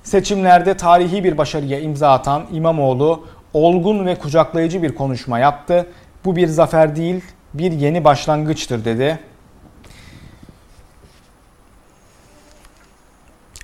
Seçimlerde 0.09 0.73
tarihi 0.73 1.23
bir 1.23 1.37
başarıya 1.37 1.79
imza 1.79 2.11
atan 2.11 2.43
İmamoğlu 2.51 3.25
olgun 3.53 4.05
ve 4.05 4.15
kucaklayıcı 4.15 4.83
bir 4.83 4.95
konuşma 4.95 5.39
yaptı. 5.39 5.85
Bu 6.25 6.35
bir 6.35 6.47
zafer 6.47 6.95
değil, 6.95 7.21
bir 7.53 7.71
yeni 7.71 8.03
başlangıçtır 8.03 8.85
dedi. 8.85 9.19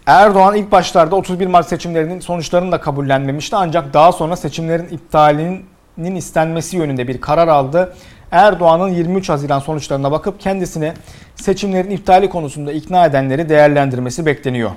Erdoğan 0.05 0.55
ilk 0.55 0.71
başlarda 0.71 1.15
31 1.15 1.47
Mart 1.47 1.67
seçimlerinin 1.67 2.19
sonuçlarını 2.19 2.71
da 2.71 2.81
kabullenmemişti 2.81 3.55
ancak 3.55 3.93
daha 3.93 4.11
sonra 4.11 4.35
seçimlerin 4.35 4.87
iptalinin 4.87 6.15
istenmesi 6.15 6.77
yönünde 6.77 7.07
bir 7.07 7.21
karar 7.21 7.47
aldı. 7.47 7.95
Erdoğan'ın 8.31 8.89
23 8.89 9.29
Haziran 9.29 9.59
sonuçlarına 9.59 10.11
bakıp 10.11 10.39
kendisini 10.39 10.93
seçimlerin 11.35 11.91
iptali 11.91 12.29
konusunda 12.29 12.71
ikna 12.71 13.05
edenleri 13.05 13.49
değerlendirmesi 13.49 14.25
bekleniyor. 14.25 14.71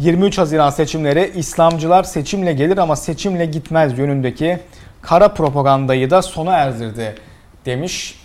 23 0.00 0.38
Haziran 0.38 0.70
seçimleri 0.70 1.32
İslamcılar 1.36 2.04
seçimle 2.04 2.52
gelir 2.52 2.78
ama 2.78 2.96
seçimle 2.96 3.46
gitmez 3.46 3.98
yönündeki 3.98 4.58
kara 5.02 5.28
propagandayı 5.28 6.10
da 6.10 6.22
sona 6.22 6.52
erdirdi 6.52 7.14
demiş. 7.66 8.20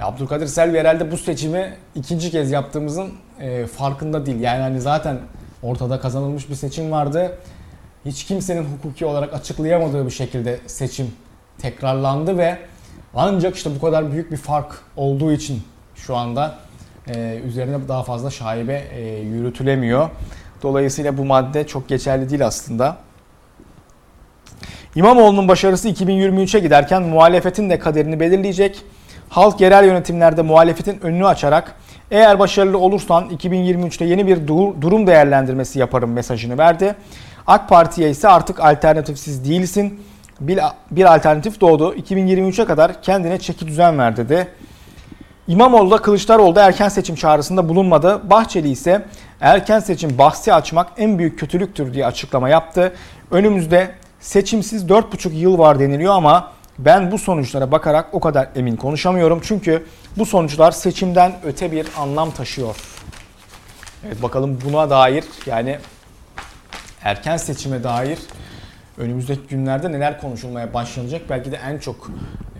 Abdülkadir 0.00 0.46
Selvi 0.46 0.78
herhalde 0.78 1.12
bu 1.12 1.18
seçimi 1.18 1.74
ikinci 1.94 2.30
kez 2.30 2.50
yaptığımızın 2.50 3.12
e, 3.40 3.66
farkında 3.66 4.26
değil. 4.26 4.40
Yani 4.40 4.62
hani 4.62 4.80
zaten 4.80 5.18
ortada 5.62 6.00
kazanılmış 6.00 6.50
bir 6.50 6.54
seçim 6.54 6.90
vardı. 6.90 7.38
Hiç 8.04 8.24
kimsenin 8.24 8.64
hukuki 8.64 9.06
olarak 9.06 9.34
açıklayamadığı 9.34 10.06
bir 10.06 10.10
şekilde 10.10 10.58
seçim 10.66 11.12
tekrarlandı 11.58 12.38
ve 12.38 12.58
ancak 13.14 13.56
işte 13.56 13.70
bu 13.76 13.80
kadar 13.80 14.12
büyük 14.12 14.32
bir 14.32 14.36
fark 14.36 14.78
olduğu 14.96 15.32
için 15.32 15.62
şu 15.94 16.16
anda 16.16 16.58
e, 17.08 17.40
üzerine 17.44 17.88
daha 17.88 18.02
fazla 18.02 18.30
şaibe 18.30 18.84
e, 18.94 19.20
yürütülemiyor. 19.20 20.10
Dolayısıyla 20.62 21.18
bu 21.18 21.24
madde 21.24 21.66
çok 21.66 21.88
geçerli 21.88 22.30
değil 22.30 22.46
aslında. 22.46 22.96
İmamoğlu'nun 24.94 25.48
başarısı 25.48 25.88
2023'e 25.88 26.60
giderken 26.60 27.02
muhalefetin 27.02 27.70
de 27.70 27.78
kaderini 27.78 28.20
belirleyecek. 28.20 28.82
Halk 29.28 29.60
yerel 29.60 29.84
yönetimlerde 29.84 30.42
muhalefetin 30.42 31.00
önünü 31.02 31.26
açarak 31.26 31.74
eğer 32.10 32.38
başarılı 32.38 32.78
olursan 32.78 33.28
2023'te 33.30 34.04
yeni 34.04 34.26
bir 34.26 34.46
durum 34.80 35.06
değerlendirmesi 35.06 35.78
yaparım 35.78 36.12
mesajını 36.12 36.58
verdi. 36.58 36.94
AK 37.46 37.68
Parti'ye 37.68 38.10
ise 38.10 38.28
artık 38.28 38.60
alternatifsiz 38.60 39.48
değilsin. 39.48 40.00
Bir, 40.90 41.14
alternatif 41.14 41.60
doğdu. 41.60 41.94
2023'e 41.94 42.64
kadar 42.64 43.02
kendine 43.02 43.38
çeki 43.38 43.66
düzen 43.66 43.98
ver 43.98 44.16
dedi. 44.16 44.48
İmamoğlu 45.48 45.90
da 45.90 45.96
Kılıçdaroğlu 45.96 46.54
da 46.54 46.66
erken 46.66 46.88
seçim 46.88 47.14
çağrısında 47.14 47.68
bulunmadı. 47.68 48.30
Bahçeli 48.30 48.68
ise 48.70 49.06
erken 49.40 49.80
seçim 49.80 50.18
bahsi 50.18 50.54
açmak 50.54 50.88
en 50.96 51.18
büyük 51.18 51.38
kötülüktür 51.38 51.94
diye 51.94 52.06
açıklama 52.06 52.48
yaptı. 52.48 52.92
Önümüzde 53.30 53.94
seçimsiz 54.20 54.84
4,5 54.84 55.32
yıl 55.32 55.58
var 55.58 55.78
deniliyor 55.78 56.14
ama 56.14 56.52
ben 56.78 57.12
bu 57.12 57.18
sonuçlara 57.18 57.72
bakarak 57.72 58.14
o 58.14 58.20
kadar 58.20 58.48
emin 58.56 58.76
konuşamıyorum. 58.76 59.40
Çünkü 59.42 59.86
bu 60.16 60.26
sonuçlar 60.26 60.72
seçimden 60.72 61.32
öte 61.44 61.72
bir 61.72 61.86
anlam 61.98 62.30
taşıyor. 62.30 62.76
Evet 64.06 64.22
bakalım 64.22 64.58
buna 64.64 64.90
dair 64.90 65.24
yani 65.46 65.78
erken 67.02 67.36
seçime 67.36 67.84
dair 67.84 68.18
önümüzdeki 68.98 69.42
günlerde 69.48 69.92
neler 69.92 70.20
konuşulmaya 70.20 70.74
başlanacak? 70.74 71.22
Belki 71.30 71.52
de 71.52 71.60
en 71.68 71.78
çok 71.78 72.10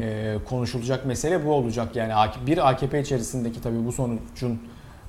e, 0.02 0.38
konuşulacak 0.49 1.07
mesele 1.07 1.47
bu 1.47 1.52
olacak. 1.52 1.97
Yani 1.97 2.12
bir 2.47 2.69
AKP 2.69 3.00
içerisindeki 3.00 3.62
tabii 3.62 3.87
bu 3.87 3.92
sonucun 3.92 4.62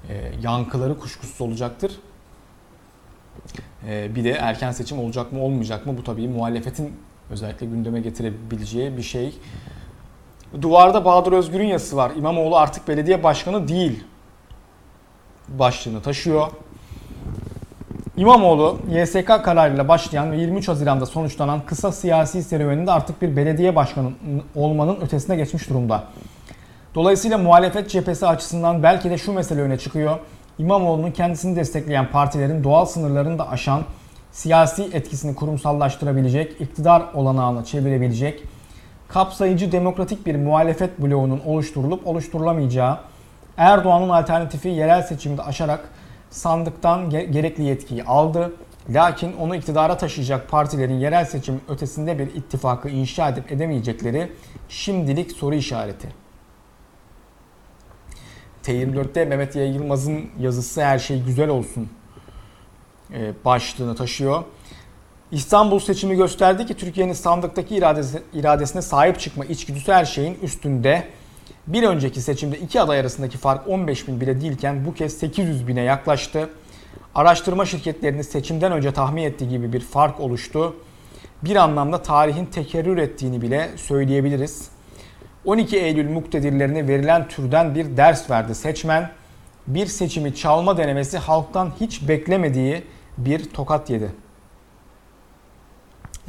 e, 0.09 0.31
yankıları 0.41 0.99
kuşkusuz 0.99 1.41
olacaktır. 1.41 1.91
E, 3.87 4.15
bir 4.15 4.23
de 4.23 4.31
erken 4.31 4.71
seçim 4.71 4.99
olacak 4.99 5.31
mı 5.31 5.41
olmayacak 5.41 5.85
mı? 5.85 5.97
Bu 5.97 6.03
tabii 6.03 6.27
muhalefetin 6.27 6.93
özellikle 7.29 7.65
gündeme 7.65 8.01
getirebileceği 8.01 8.97
bir 8.97 9.01
şey. 9.01 9.35
Duvarda 10.61 11.05
Bahadır 11.05 11.31
Özgür'ün 11.31 11.67
yazısı 11.67 11.97
var. 11.97 12.11
İmamoğlu 12.17 12.57
artık 12.57 12.87
belediye 12.87 13.23
başkanı 13.23 13.67
değil 13.67 14.03
başlığını 15.47 16.01
taşıyor. 16.01 16.47
İmamoğlu 18.17 18.79
YSK 18.89 19.27
kararıyla 19.27 19.87
başlayan 19.87 20.31
ve 20.31 20.37
23 20.37 20.67
Haziran'da 20.67 21.05
sonuçlanan 21.05 21.61
kısa 21.65 21.91
siyasi 21.91 22.43
serüveninde 22.43 22.91
artık 22.91 23.21
bir 23.21 23.35
belediye 23.35 23.75
başkanı 23.75 24.11
olmanın 24.55 24.97
ötesine 25.01 25.35
geçmiş 25.35 25.69
durumda. 25.69 26.03
Dolayısıyla 26.95 27.37
muhalefet 27.37 27.89
cephesi 27.89 28.27
açısından 28.27 28.83
belki 28.83 29.09
de 29.09 29.17
şu 29.17 29.33
mesele 29.33 29.61
öne 29.61 29.77
çıkıyor. 29.77 30.17
İmamoğlu'nun 30.57 31.11
kendisini 31.11 31.55
destekleyen 31.55 32.11
partilerin 32.11 32.63
doğal 32.63 32.85
sınırlarını 32.85 33.39
da 33.39 33.49
aşan 33.49 33.81
siyasi 34.31 34.83
etkisini 34.83 35.35
kurumsallaştırabilecek, 35.35 36.61
iktidar 36.61 37.03
olanağını 37.13 37.65
çevirebilecek, 37.65 38.43
kapsayıcı 39.07 39.71
demokratik 39.71 40.25
bir 40.25 40.35
muhalefet 40.35 41.01
bloğunun 41.01 41.41
oluşturulup 41.45 42.07
oluşturulamayacağı, 42.07 42.97
Erdoğan'ın 43.57 44.09
alternatifi 44.09 44.69
yerel 44.69 45.01
seçimde 45.01 45.43
aşarak 45.43 45.89
sandıktan 46.31 47.09
gerekli 47.09 47.63
yetkiyi 47.63 48.03
aldı. 48.03 48.53
Lakin 48.89 49.33
onu 49.37 49.55
iktidara 49.55 49.97
taşıyacak 49.97 50.49
partilerin 50.49 50.99
yerel 50.99 51.25
seçim 51.25 51.61
ötesinde 51.69 52.19
bir 52.19 52.27
ittifakı 52.27 52.89
inşa 52.89 53.29
edip 53.29 53.51
edemeyecekleri 53.51 54.31
şimdilik 54.69 55.31
soru 55.31 55.55
işareti. 55.55 56.07
T24'te 58.63 59.25
Mehmet 59.25 59.55
Yılmaz'ın 59.55 60.29
yazısı 60.39 60.83
her 60.83 60.99
şey 60.99 61.23
güzel 61.23 61.49
olsun 61.49 61.89
e, 63.13 63.33
başlığını 63.45 63.95
taşıyor. 63.95 64.43
İstanbul 65.31 65.79
seçimi 65.79 66.15
gösterdi 66.15 66.65
ki 66.65 66.73
Türkiye'nin 66.73 67.13
sandıktaki 67.13 67.75
iradesi, 67.75 68.23
iradesine 68.33 68.81
sahip 68.81 69.19
çıkma 69.19 69.45
içgüdüsü 69.45 69.91
her 69.91 70.05
şeyin 70.05 70.39
üstünde. 70.41 71.07
Bir 71.73 71.83
önceki 71.83 72.21
seçimde 72.21 72.59
iki 72.59 72.81
aday 72.81 72.99
arasındaki 72.99 73.37
fark 73.37 73.67
15 73.67 74.07
bin 74.07 74.21
bile 74.21 74.41
değilken 74.41 74.85
bu 74.85 74.93
kez 74.93 75.17
800 75.17 75.67
bine 75.67 75.81
yaklaştı. 75.81 76.49
Araştırma 77.15 77.65
şirketlerinin 77.65 78.21
seçimden 78.21 78.71
önce 78.71 78.93
tahmin 78.93 79.23
ettiği 79.23 79.49
gibi 79.49 79.73
bir 79.73 79.79
fark 79.79 80.19
oluştu. 80.19 80.75
Bir 81.43 81.55
anlamda 81.55 82.01
tarihin 82.01 82.45
tekerrür 82.45 82.97
ettiğini 82.97 83.41
bile 83.41 83.69
söyleyebiliriz. 83.75 84.69
12 85.45 85.77
Eylül 85.77 86.09
muktedirlerine 86.09 86.87
verilen 86.87 87.27
türden 87.27 87.75
bir 87.75 87.97
ders 87.97 88.29
verdi 88.29 88.55
seçmen. 88.55 89.11
Bir 89.67 89.85
seçimi 89.85 90.35
çalma 90.35 90.77
denemesi 90.77 91.17
halktan 91.17 91.71
hiç 91.79 92.07
beklemediği 92.07 92.83
bir 93.17 93.49
tokat 93.49 93.89
yedi. 93.89 94.11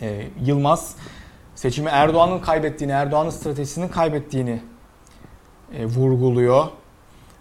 Ee, 0.02 0.26
Yılmaz 0.44 0.96
seçimi 1.54 1.88
Erdoğan'ın 1.88 2.38
kaybettiğini, 2.38 2.92
Erdoğan'ın 2.92 3.30
stratejisinin 3.30 3.88
kaybettiğini 3.88 4.60
e, 5.78 5.86
vurguluyor. 5.86 6.66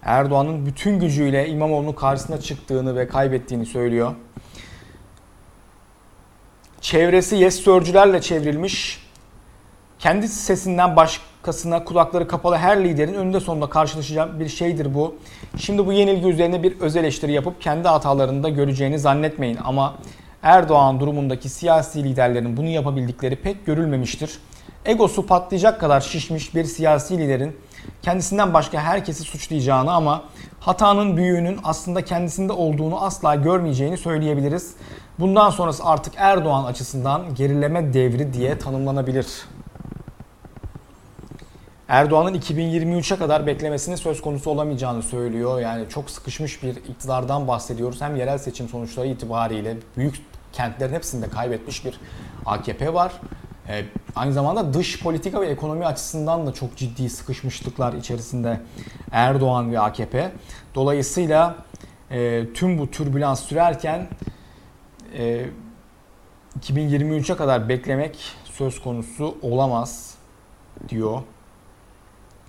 Erdoğan'ın 0.04 0.66
bütün 0.66 1.00
gücüyle 1.00 1.48
İmamoğlu'nun 1.50 1.94
karşısına 1.94 2.40
çıktığını 2.40 2.96
ve 2.96 3.08
kaybettiğini 3.08 3.66
söylüyor. 3.66 4.16
Çevresi 6.82 7.36
yes 7.36 7.60
sörcülerle 7.60 8.22
çevrilmiş. 8.22 9.08
Kendi 10.00 10.28
sesinden 10.28 10.96
başkasına 10.96 11.84
kulakları 11.84 12.28
kapalı 12.28 12.56
her 12.56 12.84
liderin 12.84 13.14
önünde 13.14 13.40
sonunda 13.40 13.70
karşılaşacağı 13.70 14.40
bir 14.40 14.48
şeydir 14.48 14.94
bu. 14.94 15.16
Şimdi 15.58 15.86
bu 15.86 15.94
yenilgi 15.94 16.28
üzerine 16.28 16.64
bir 16.64 16.80
öz 16.80 16.96
eleştiri 16.96 17.32
yapıp 17.32 17.62
kendi 17.62 17.88
hatalarını 17.88 18.44
da 18.44 18.50
göreceğini 18.50 19.00
zannetmeyin. 19.00 19.58
Ama 19.64 19.96
Erdoğan 20.44 21.00
durumundaki 21.00 21.50
siyasi 21.50 22.04
liderlerin 22.04 22.58
bunu 22.58 22.68
yapabildikleri 22.68 23.36
pek 23.36 23.66
görülmemiştir. 23.66 24.40
Egosu 24.86 25.26
patlayacak 25.26 25.80
kadar 25.80 26.02
şişmiş 26.02 26.56
bir 26.56 26.64
siyasi 26.64 27.18
liderin 27.18 27.58
kendisinden 28.02 28.54
başka 28.54 28.82
herkesi 28.82 29.24
suçlayacağını 29.24 29.92
ama 29.92 30.24
hatanın 30.60 31.18
büyüğünün 31.18 31.60
aslında 31.64 32.06
kendisinde 32.06 32.54
olduğunu 32.54 33.04
asla 33.04 33.36
görmeyeceğini 33.36 33.98
söyleyebiliriz. 33.98 34.74
Bundan 35.20 35.50
sonrası 35.50 35.84
artık 35.86 36.14
Erdoğan 36.18 36.64
açısından 36.64 37.36
gerileme 37.36 37.94
devri 37.94 38.34
diye 38.34 38.58
tanımlanabilir. 38.58 39.28
Erdoğan'ın 41.88 42.34
2023'e 42.34 43.18
kadar 43.18 43.48
beklemesinin 43.48 43.96
söz 43.96 44.22
konusu 44.22 44.50
olamayacağını 44.50 45.04
söylüyor. 45.04 45.60
Yani 45.60 45.90
çok 45.90 46.10
sıkışmış 46.10 46.64
bir 46.64 46.76
iktidardan 46.76 47.48
bahsediyoruz. 47.48 48.02
Hem 48.02 48.16
yerel 48.16 48.38
seçim 48.38 48.70
sonuçları 48.70 49.08
itibariyle 49.08 49.78
büyük 49.98 50.31
kentlerin 50.54 50.94
hepsinde 50.94 51.30
kaybetmiş 51.30 51.86
bir 51.86 52.00
AKP 52.46 52.94
var. 52.94 53.14
Ee, 53.68 53.86
aynı 54.16 54.34
zamanda 54.34 54.74
dış 54.74 55.04
politika 55.04 55.42
ve 55.42 55.48
ekonomi 55.48 55.86
açısından 55.86 56.48
da 56.48 56.54
çok 56.54 56.78
ciddi 56.78 57.10
sıkışmışlıklar 57.10 57.94
içerisinde 57.94 58.60
Erdoğan 59.12 59.72
ve 59.72 59.80
AKP. 59.80 60.32
Dolayısıyla 60.76 61.56
e, 62.12 62.48
tüm 62.54 62.78
bu 62.78 62.92
türbülans 62.92 63.44
sürerken 63.44 64.08
e, 65.18 65.46
2023'e 66.60 67.36
kadar 67.36 67.70
beklemek 67.70 68.18
söz 68.46 68.82
konusu 68.82 69.38
olamaz 69.42 70.16
diyor 70.90 71.22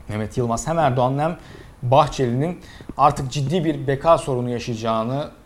Mehmet 0.08 0.38
Yılmaz. 0.38 0.66
Hem 0.66 0.78
Erdoğan 0.78 1.18
hem 1.18 1.38
Bahçeli'nin 1.82 2.60
artık 2.96 3.32
ciddi 3.32 3.64
bir 3.64 3.86
beka 3.86 4.18
sorunu 4.18 4.50
yaşayacağını 4.50 5.30
e, 5.30 5.41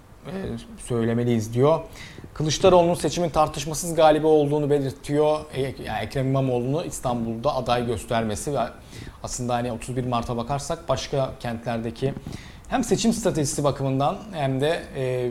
söylemeliyiz 0.78 1.54
diyor. 1.54 1.80
Kılıçdaroğlu'nun 2.34 2.94
seçimin 2.94 3.28
tartışmasız 3.28 3.94
galibi 3.94 4.26
olduğunu 4.26 4.70
belirtiyor. 4.70 5.40
E, 5.54 5.60
yani 5.60 5.98
Ekrem 6.02 6.26
İmamoğlu'nu 6.26 6.84
İstanbul'da 6.84 7.56
aday 7.56 7.86
göstermesi 7.86 8.52
ve 8.52 8.58
aslında 9.22 9.54
hani 9.54 9.72
31 9.72 10.04
Mart'a 10.04 10.36
bakarsak 10.36 10.88
başka 10.88 11.30
kentlerdeki 11.40 12.14
hem 12.68 12.84
seçim 12.84 13.12
stratejisi 13.12 13.64
bakımından 13.64 14.18
hem 14.32 14.60
de 14.60 14.82
e, 14.96 15.30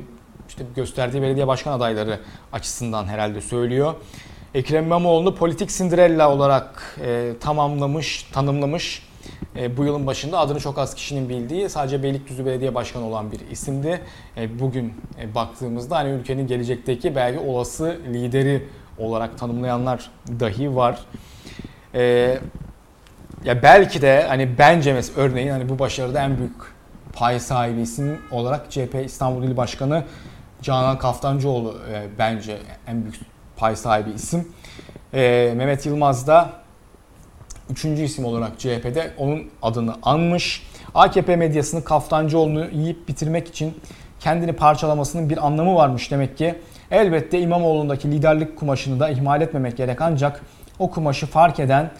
işte 0.50 0.66
gösterdiği 0.76 1.22
belediye 1.22 1.48
başkan 1.48 1.72
adayları 1.72 2.20
açısından 2.54 3.06
herhalde 3.06 3.42
söylüyor. 3.42 3.94
Ekrem 4.54 4.86
İmamoğlu'nu 4.86 5.36
politik 5.36 5.70
Cinderella 5.70 6.32
olarak 6.32 6.98
e, 7.06 7.34
tamamlamış, 7.40 8.24
tanımlamış. 8.24 9.04
E, 9.56 9.78
bu 9.78 9.86
yılın 9.86 10.08
başında 10.08 10.40
adını 10.40 10.60
çok 10.60 10.78
az 10.78 10.96
kişinin 10.96 11.30
bildiği 11.30 11.70
sadece 11.70 12.04
Beylikdüzü 12.04 12.46
Belediye 12.46 12.76
Başkanı 12.76 13.06
olan 13.06 13.32
bir 13.32 13.40
isimdi. 13.52 14.02
E, 14.38 14.60
bugün 14.60 14.94
e, 15.22 15.36
baktığımızda 15.36 15.96
hani 15.98 16.10
ülkenin 16.10 16.48
gelecekteki 16.48 17.16
belki 17.16 17.40
olası 17.40 18.00
lideri 18.14 18.68
olarak 18.98 19.38
tanımlayanlar 19.38 20.12
dahi 20.40 20.76
var. 20.76 21.00
Ya 23.46 23.64
belki 23.64 24.02
de 24.02 24.26
hani 24.28 24.58
bence 24.58 24.94
mesela 24.94 25.22
örneğin 25.22 25.50
hani 25.50 25.70
bu 25.70 25.80
başarıda 25.80 26.22
en 26.24 26.38
büyük 26.38 26.56
pay 27.14 27.40
sahibi 27.40 27.82
isim 27.82 28.20
olarak 28.32 28.72
CHP 28.72 28.96
İstanbul 29.06 29.44
İl 29.44 29.58
Başkanı 29.58 30.04
Canan 30.62 30.98
Kaftancıoğlu 30.98 31.78
bence 32.20 32.58
en 32.88 33.02
büyük 33.02 33.16
pay 33.58 33.76
sahibi 33.76 34.10
isim. 34.10 34.48
Mehmet 35.14 35.86
Yılmaz 35.86 36.28
da 36.28 36.65
üçüncü 37.70 38.02
isim 38.02 38.26
olarak 38.26 38.60
CHP'de 38.60 39.14
onun 39.18 39.44
adını 39.62 39.96
anmış. 40.04 40.64
AKP 40.96 41.36
medyasını 41.36 41.84
Kaftancıoğlu'nu 41.84 42.66
yiyip 42.72 43.08
bitirmek 43.08 43.48
için 43.48 43.74
kendini 44.20 44.54
parçalamasının 44.54 45.30
bir 45.30 45.46
anlamı 45.46 45.76
varmış 45.76 46.12
demek 46.12 46.38
ki. 46.38 46.56
Elbette 46.92 47.40
İmamoğlu'ndaki 47.40 48.12
liderlik 48.12 48.58
kumaşını 48.58 49.00
da 49.00 49.10
ihmal 49.10 49.42
etmemek 49.42 49.78
gerek 49.78 50.02
ancak 50.02 50.42
o 50.80 50.92
kumaşı 50.92 51.26
fark 51.26 51.60
eden 51.60 51.92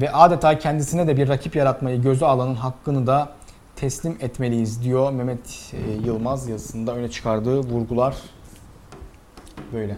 ve 0.00 0.12
adeta 0.12 0.58
kendisine 0.58 1.06
de 1.06 1.16
bir 1.16 1.28
rakip 1.28 1.56
yaratmayı 1.56 2.02
göze 2.02 2.26
alanın 2.26 2.54
hakkını 2.54 3.06
da 3.06 3.32
teslim 3.76 4.16
etmeliyiz 4.20 4.82
diyor 4.82 5.12
Mehmet 5.12 5.72
e, 5.72 6.06
Yılmaz 6.06 6.48
yazısında 6.48 6.94
öne 6.94 7.10
çıkardığı 7.10 7.58
vurgular 7.58 8.14
böyle. 9.72 9.96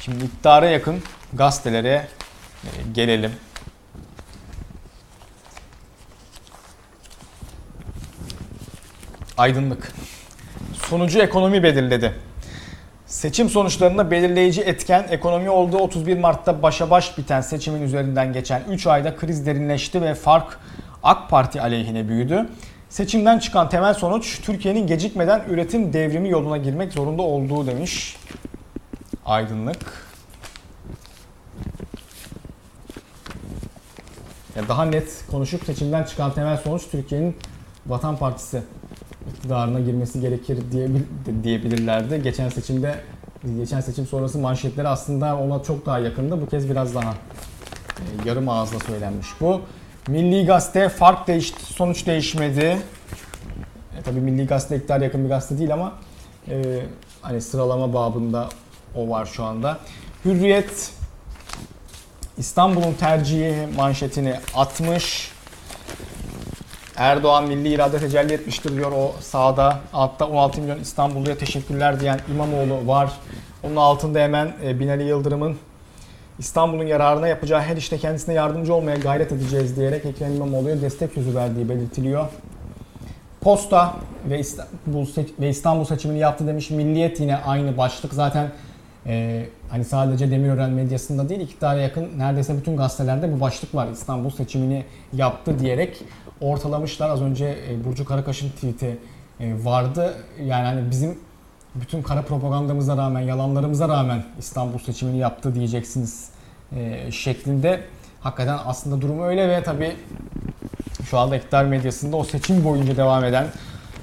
Şimdi 0.00 0.24
iktidara 0.24 0.66
yakın 0.66 1.02
gazetelere 1.32 2.06
gelelim. 2.94 3.32
Aydınlık. 9.36 9.92
Sonucu 10.88 11.18
ekonomi 11.18 11.62
belirledi. 11.62 12.14
Seçim 13.06 13.50
sonuçlarında 13.50 14.10
belirleyici 14.10 14.60
etken 14.60 15.06
ekonomi 15.10 15.50
olduğu 15.50 15.78
31 15.78 16.18
Mart'ta 16.18 16.62
başa 16.62 16.90
baş 16.90 17.18
biten 17.18 17.40
seçimin 17.40 17.82
üzerinden 17.82 18.32
geçen 18.32 18.62
3 18.70 18.86
ayda 18.86 19.16
kriz 19.16 19.46
derinleşti 19.46 20.02
ve 20.02 20.14
fark 20.14 20.58
AK 21.02 21.30
Parti 21.30 21.60
aleyhine 21.62 22.08
büyüdü. 22.08 22.48
Seçimden 22.88 23.38
çıkan 23.38 23.68
temel 23.68 23.94
sonuç 23.94 24.40
Türkiye'nin 24.42 24.86
gecikmeden 24.86 25.42
üretim 25.48 25.92
devrimi 25.92 26.30
yoluna 26.30 26.56
girmek 26.56 26.92
zorunda 26.92 27.22
olduğu 27.22 27.66
demiş. 27.66 28.16
Aydınlık. 29.24 30.07
Ya 34.58 34.68
daha 34.68 34.84
net 34.84 35.24
konuşup 35.30 35.64
seçimden 35.64 36.04
çıkan 36.04 36.32
temel 36.32 36.56
sonuç 36.56 36.82
Türkiye'nin 36.90 37.36
Vatan 37.86 38.16
Partisi 38.16 38.62
iktidarına 39.34 39.80
girmesi 39.80 40.20
gerekir 40.20 40.58
diye 40.72 40.88
diyebilirlerdi. 41.42 42.22
Geçen 42.22 42.48
seçimde 42.48 42.94
geçen 43.58 43.80
seçim 43.80 44.06
sonrası 44.06 44.38
manşetleri 44.38 44.88
aslında 44.88 45.36
ona 45.36 45.62
çok 45.62 45.86
daha 45.86 45.98
yakındı. 45.98 46.40
Bu 46.40 46.46
kez 46.46 46.70
biraz 46.70 46.94
daha 46.94 47.10
e, 47.10 48.28
yarım 48.28 48.48
ağızla 48.48 48.78
söylenmiş 48.78 49.26
bu. 49.40 49.60
Milli 50.08 50.46
Gazete 50.46 50.88
fark 50.88 51.26
değişti, 51.26 51.64
sonuç 51.64 52.06
değişmedi. 52.06 52.78
E, 53.98 54.02
tabii 54.04 54.20
Milli 54.20 54.46
Gazete 54.46 54.76
iktidar 54.76 55.00
yakın 55.00 55.24
bir 55.24 55.28
gazete 55.28 55.58
değil 55.58 55.72
ama 55.72 55.92
e, 56.48 56.82
hani 57.22 57.40
sıralama 57.40 57.94
babında 57.94 58.48
o 58.94 59.08
var 59.08 59.26
şu 59.26 59.44
anda. 59.44 59.78
Hürriyet 60.24 60.97
İstanbul'un 62.38 62.92
tercihi 62.92 63.66
manşetini 63.76 64.34
atmış. 64.54 65.32
Erdoğan 66.96 67.44
milli 67.44 67.68
irade 67.68 67.98
tecelli 67.98 68.32
etmiştir 68.32 68.76
diyor 68.76 68.92
o 68.92 69.14
sağda. 69.20 69.78
Altta 69.92 70.26
16 70.26 70.60
milyon 70.60 70.80
İstanbulluya 70.80 71.38
teşekkürler 71.38 72.00
diyen 72.00 72.20
İmamoğlu 72.34 72.86
var. 72.86 73.12
Onun 73.62 73.76
altında 73.76 74.18
hemen 74.18 74.52
e, 74.64 74.80
Binali 74.80 75.04
Yıldırım'ın 75.04 75.56
İstanbul'un 76.38 76.86
yararına 76.86 77.28
yapacağı 77.28 77.60
her 77.60 77.76
işte 77.76 77.98
kendisine 77.98 78.34
yardımcı 78.34 78.74
olmaya 78.74 78.96
gayret 78.96 79.32
edeceğiz 79.32 79.76
diyerek 79.76 80.04
Ekrem 80.04 80.36
İmamoğlu'ya 80.36 80.82
destek 80.82 81.12
sözü 81.12 81.34
verdiği 81.34 81.68
belirtiliyor. 81.68 82.26
Posta 83.40 83.94
ve 84.30 84.38
İstanbul, 84.38 85.06
ve 85.40 85.48
İstanbul 85.48 85.84
seçimini 85.84 86.18
yaptı 86.18 86.46
demiş. 86.46 86.70
Milliyet 86.70 87.20
yine 87.20 87.36
aynı 87.36 87.76
başlık. 87.76 88.14
Zaten 88.14 88.50
e, 89.06 89.46
hani 89.68 89.84
sadece 89.84 90.30
Demirören 90.30 90.70
medyasında 90.70 91.28
değil 91.28 91.40
iktidara 91.40 91.80
yakın 91.80 92.18
neredeyse 92.18 92.56
bütün 92.56 92.76
gazetelerde 92.76 93.32
bu 93.32 93.40
başlık 93.40 93.74
var. 93.74 93.88
İstanbul 93.92 94.30
seçimini 94.30 94.84
yaptı 95.12 95.58
diyerek 95.58 96.04
ortalamışlar. 96.40 97.10
Az 97.10 97.22
önce 97.22 97.58
e, 97.70 97.84
Burcu 97.84 98.04
Karakaş'ın 98.04 98.50
tweet'i 98.50 98.98
e, 99.40 99.64
vardı. 99.64 100.14
Yani 100.44 100.64
hani 100.64 100.90
bizim 100.90 101.18
bütün 101.74 102.02
kara 102.02 102.22
propagandamıza 102.22 102.96
rağmen, 102.96 103.20
yalanlarımıza 103.20 103.88
rağmen 103.88 104.24
İstanbul 104.38 104.78
seçimini 104.78 105.18
yaptı 105.18 105.54
diyeceksiniz 105.54 106.28
e, 106.76 107.12
şeklinde. 107.12 107.80
Hakikaten 108.20 108.58
aslında 108.66 109.00
durum 109.00 109.22
öyle 109.22 109.48
ve 109.48 109.62
tabii 109.62 109.96
şu 111.10 111.18
anda 111.18 111.36
iktidar 111.36 111.64
medyasında 111.64 112.16
o 112.16 112.24
seçim 112.24 112.64
boyunca 112.64 112.96
devam 112.96 113.24
eden 113.24 113.46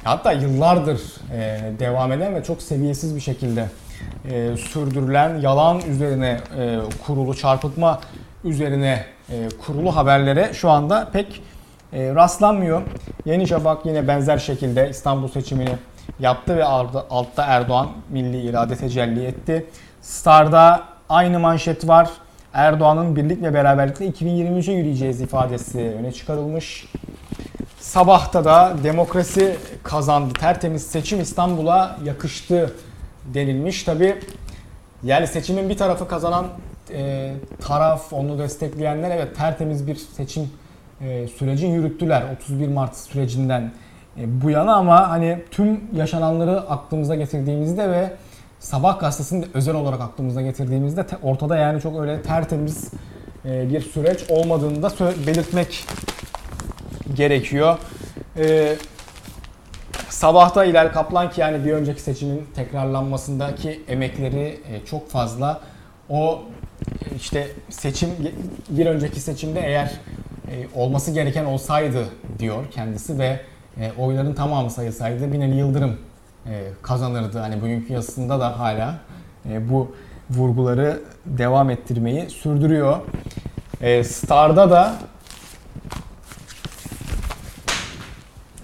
hatta 0.03 0.31
yıllardır 0.31 1.01
e, 1.33 1.71
devam 1.79 2.11
eden 2.11 2.35
ve 2.35 2.43
çok 2.43 2.61
seviyesiz 2.61 3.15
bir 3.15 3.21
şekilde 3.21 3.69
e, 4.31 4.57
sürdürülen 4.57 5.39
yalan 5.39 5.81
üzerine 5.89 6.37
e, 6.57 6.79
kurulu, 7.07 7.35
çarpıtma 7.35 7.99
üzerine 8.43 9.05
e, 9.29 9.49
kurulu 9.65 9.95
haberlere 9.95 10.53
şu 10.53 10.69
anda 10.69 11.09
pek 11.13 11.41
e, 11.93 12.15
rastlanmıyor. 12.15 12.81
Yeni 13.25 13.47
Şafak 13.47 13.85
yine 13.85 14.07
benzer 14.07 14.37
şekilde 14.37 14.89
İstanbul 14.89 15.27
seçimini 15.27 15.75
yaptı 16.19 16.57
ve 16.57 16.65
altta 16.65 17.43
Erdoğan 17.43 17.89
milli 18.09 18.41
irade 18.41 18.75
tecelli 18.75 19.25
etti. 19.25 19.65
Star'da 20.01 20.83
aynı 21.09 21.39
manşet 21.39 21.87
var. 21.87 22.09
Erdoğan'ın 22.53 23.15
birlik 23.15 23.43
ve 23.43 23.53
beraberlikle 23.53 24.07
2023'e 24.07 24.73
yürüyeceğiz 24.73 25.21
ifadesi 25.21 25.95
öne 25.99 26.11
çıkarılmış. 26.11 26.85
Sabahta 27.79 28.45
da 28.45 28.75
demokrasi 28.83 29.55
kazandı. 29.83 30.33
Tertemiz 30.33 30.87
seçim 30.87 31.21
İstanbul'a 31.21 31.97
yakıştı 32.03 32.73
denilmiş. 33.33 33.83
Tabi 33.83 34.15
yani 35.03 35.27
seçimin 35.27 35.69
bir 35.69 35.77
tarafı 35.77 36.07
kazanan 36.07 36.47
e, 36.93 37.33
taraf, 37.61 38.13
onu 38.13 38.39
destekleyenler 38.39 39.11
evet 39.11 39.35
tertemiz 39.35 39.87
bir 39.87 39.95
seçim 39.95 40.49
e, 41.01 41.27
süreci 41.27 41.65
yürüttüler 41.65 42.23
31 42.35 42.67
Mart 42.67 42.95
sürecinden 42.95 43.71
e, 44.17 44.41
bu 44.41 44.49
yana 44.49 44.75
ama 44.75 45.09
hani 45.09 45.39
tüm 45.51 45.81
yaşananları 45.95 46.69
aklımıza 46.69 47.15
getirdiğimizde 47.15 47.89
ve 47.89 48.11
Sabah 48.59 48.99
gazetesini 48.99 49.43
de 49.43 49.47
özel 49.53 49.75
olarak 49.75 50.01
aklımıza 50.01 50.41
getirdiğimizde 50.41 51.05
ortada 51.23 51.57
yani 51.57 51.81
çok 51.81 51.99
öyle 51.99 52.21
tertemiz 52.21 52.91
e, 53.45 53.69
bir 53.69 53.81
süreç 53.81 54.29
olmadığını 54.29 54.83
da 54.83 54.91
belirtmek 55.27 55.85
gerekiyor. 57.13 57.77
E, 58.37 58.75
sabahta 60.15 60.65
İlal 60.65 60.91
Kaplan 60.93 61.29
ki 61.29 61.41
yani 61.41 61.65
bir 61.65 61.73
önceki 61.73 62.01
seçimin 62.01 62.47
tekrarlanmasındaki 62.55 63.83
emekleri 63.87 64.59
e, 64.71 64.85
çok 64.85 65.09
fazla. 65.09 65.61
O 66.09 66.41
işte 67.15 67.47
seçim 67.69 68.09
bir 68.69 68.85
önceki 68.85 69.19
seçimde 69.19 69.59
eğer 69.59 69.91
olması 70.75 71.11
gereken 71.11 71.45
olsaydı 71.45 72.05
diyor 72.39 72.63
kendisi 72.71 73.19
ve 73.19 73.39
oyların 73.97 74.33
tamamı 74.33 74.71
sayılsaydı 74.71 75.33
Binali 75.33 75.55
Yıldırım 75.55 75.97
e, 76.45 76.63
kazanırdı. 76.81 77.39
Hani 77.39 77.61
bugünkü 77.61 77.93
yazısında 77.93 78.39
da 78.39 78.59
hala 78.59 78.95
e, 79.49 79.69
bu 79.69 79.95
vurguları 80.29 80.99
devam 81.25 81.69
ettirmeyi 81.69 82.29
sürdürüyor. 82.29 82.97
E, 83.81 84.03
Star'da 84.03 84.71
da 84.71 84.93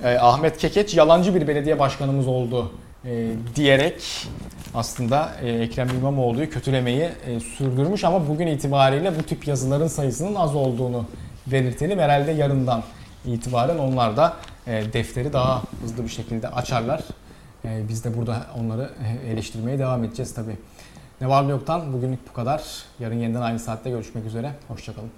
Ahmet 0.03 0.57
Kekeç 0.57 0.95
yalancı 0.95 1.35
bir 1.35 1.47
belediye 1.47 1.79
başkanımız 1.79 2.27
oldu 2.27 2.71
diyerek 3.55 4.27
aslında 4.73 5.31
Ekrem 5.43 5.89
İmamoğlu'yu 5.89 6.49
kötülemeyi 6.49 7.09
sürdürmüş 7.57 8.03
ama 8.03 8.27
bugün 8.27 8.47
itibariyle 8.47 9.19
bu 9.19 9.23
tip 9.23 9.47
yazıların 9.47 9.87
sayısının 9.87 10.35
az 10.35 10.55
olduğunu 10.55 11.05
belirtelim. 11.47 11.99
Herhalde 11.99 12.31
yarından 12.31 12.83
itibaren 13.25 13.77
onlar 13.77 14.17
da 14.17 14.33
defteri 14.67 15.33
daha 15.33 15.61
hızlı 15.81 16.03
bir 16.03 16.09
şekilde 16.09 16.47
açarlar. 16.47 17.01
Ee, 17.65 17.81
biz 17.89 18.03
de 18.03 18.17
burada 18.17 18.45
onları 18.59 18.89
eleştirmeye 19.27 19.79
devam 19.79 20.03
edeceğiz 20.03 20.33
tabii. 20.33 20.57
Ne 21.21 21.29
var 21.29 21.47
ne 21.47 21.51
yoktan 21.51 21.93
bugünlük 21.93 22.29
bu 22.29 22.33
kadar. 22.33 22.63
Yarın 22.99 23.19
yeniden 23.19 23.41
aynı 23.41 23.59
saatte 23.59 23.89
görüşmek 23.89 24.25
üzere. 24.25 24.51
Hoşçakalın. 24.67 25.11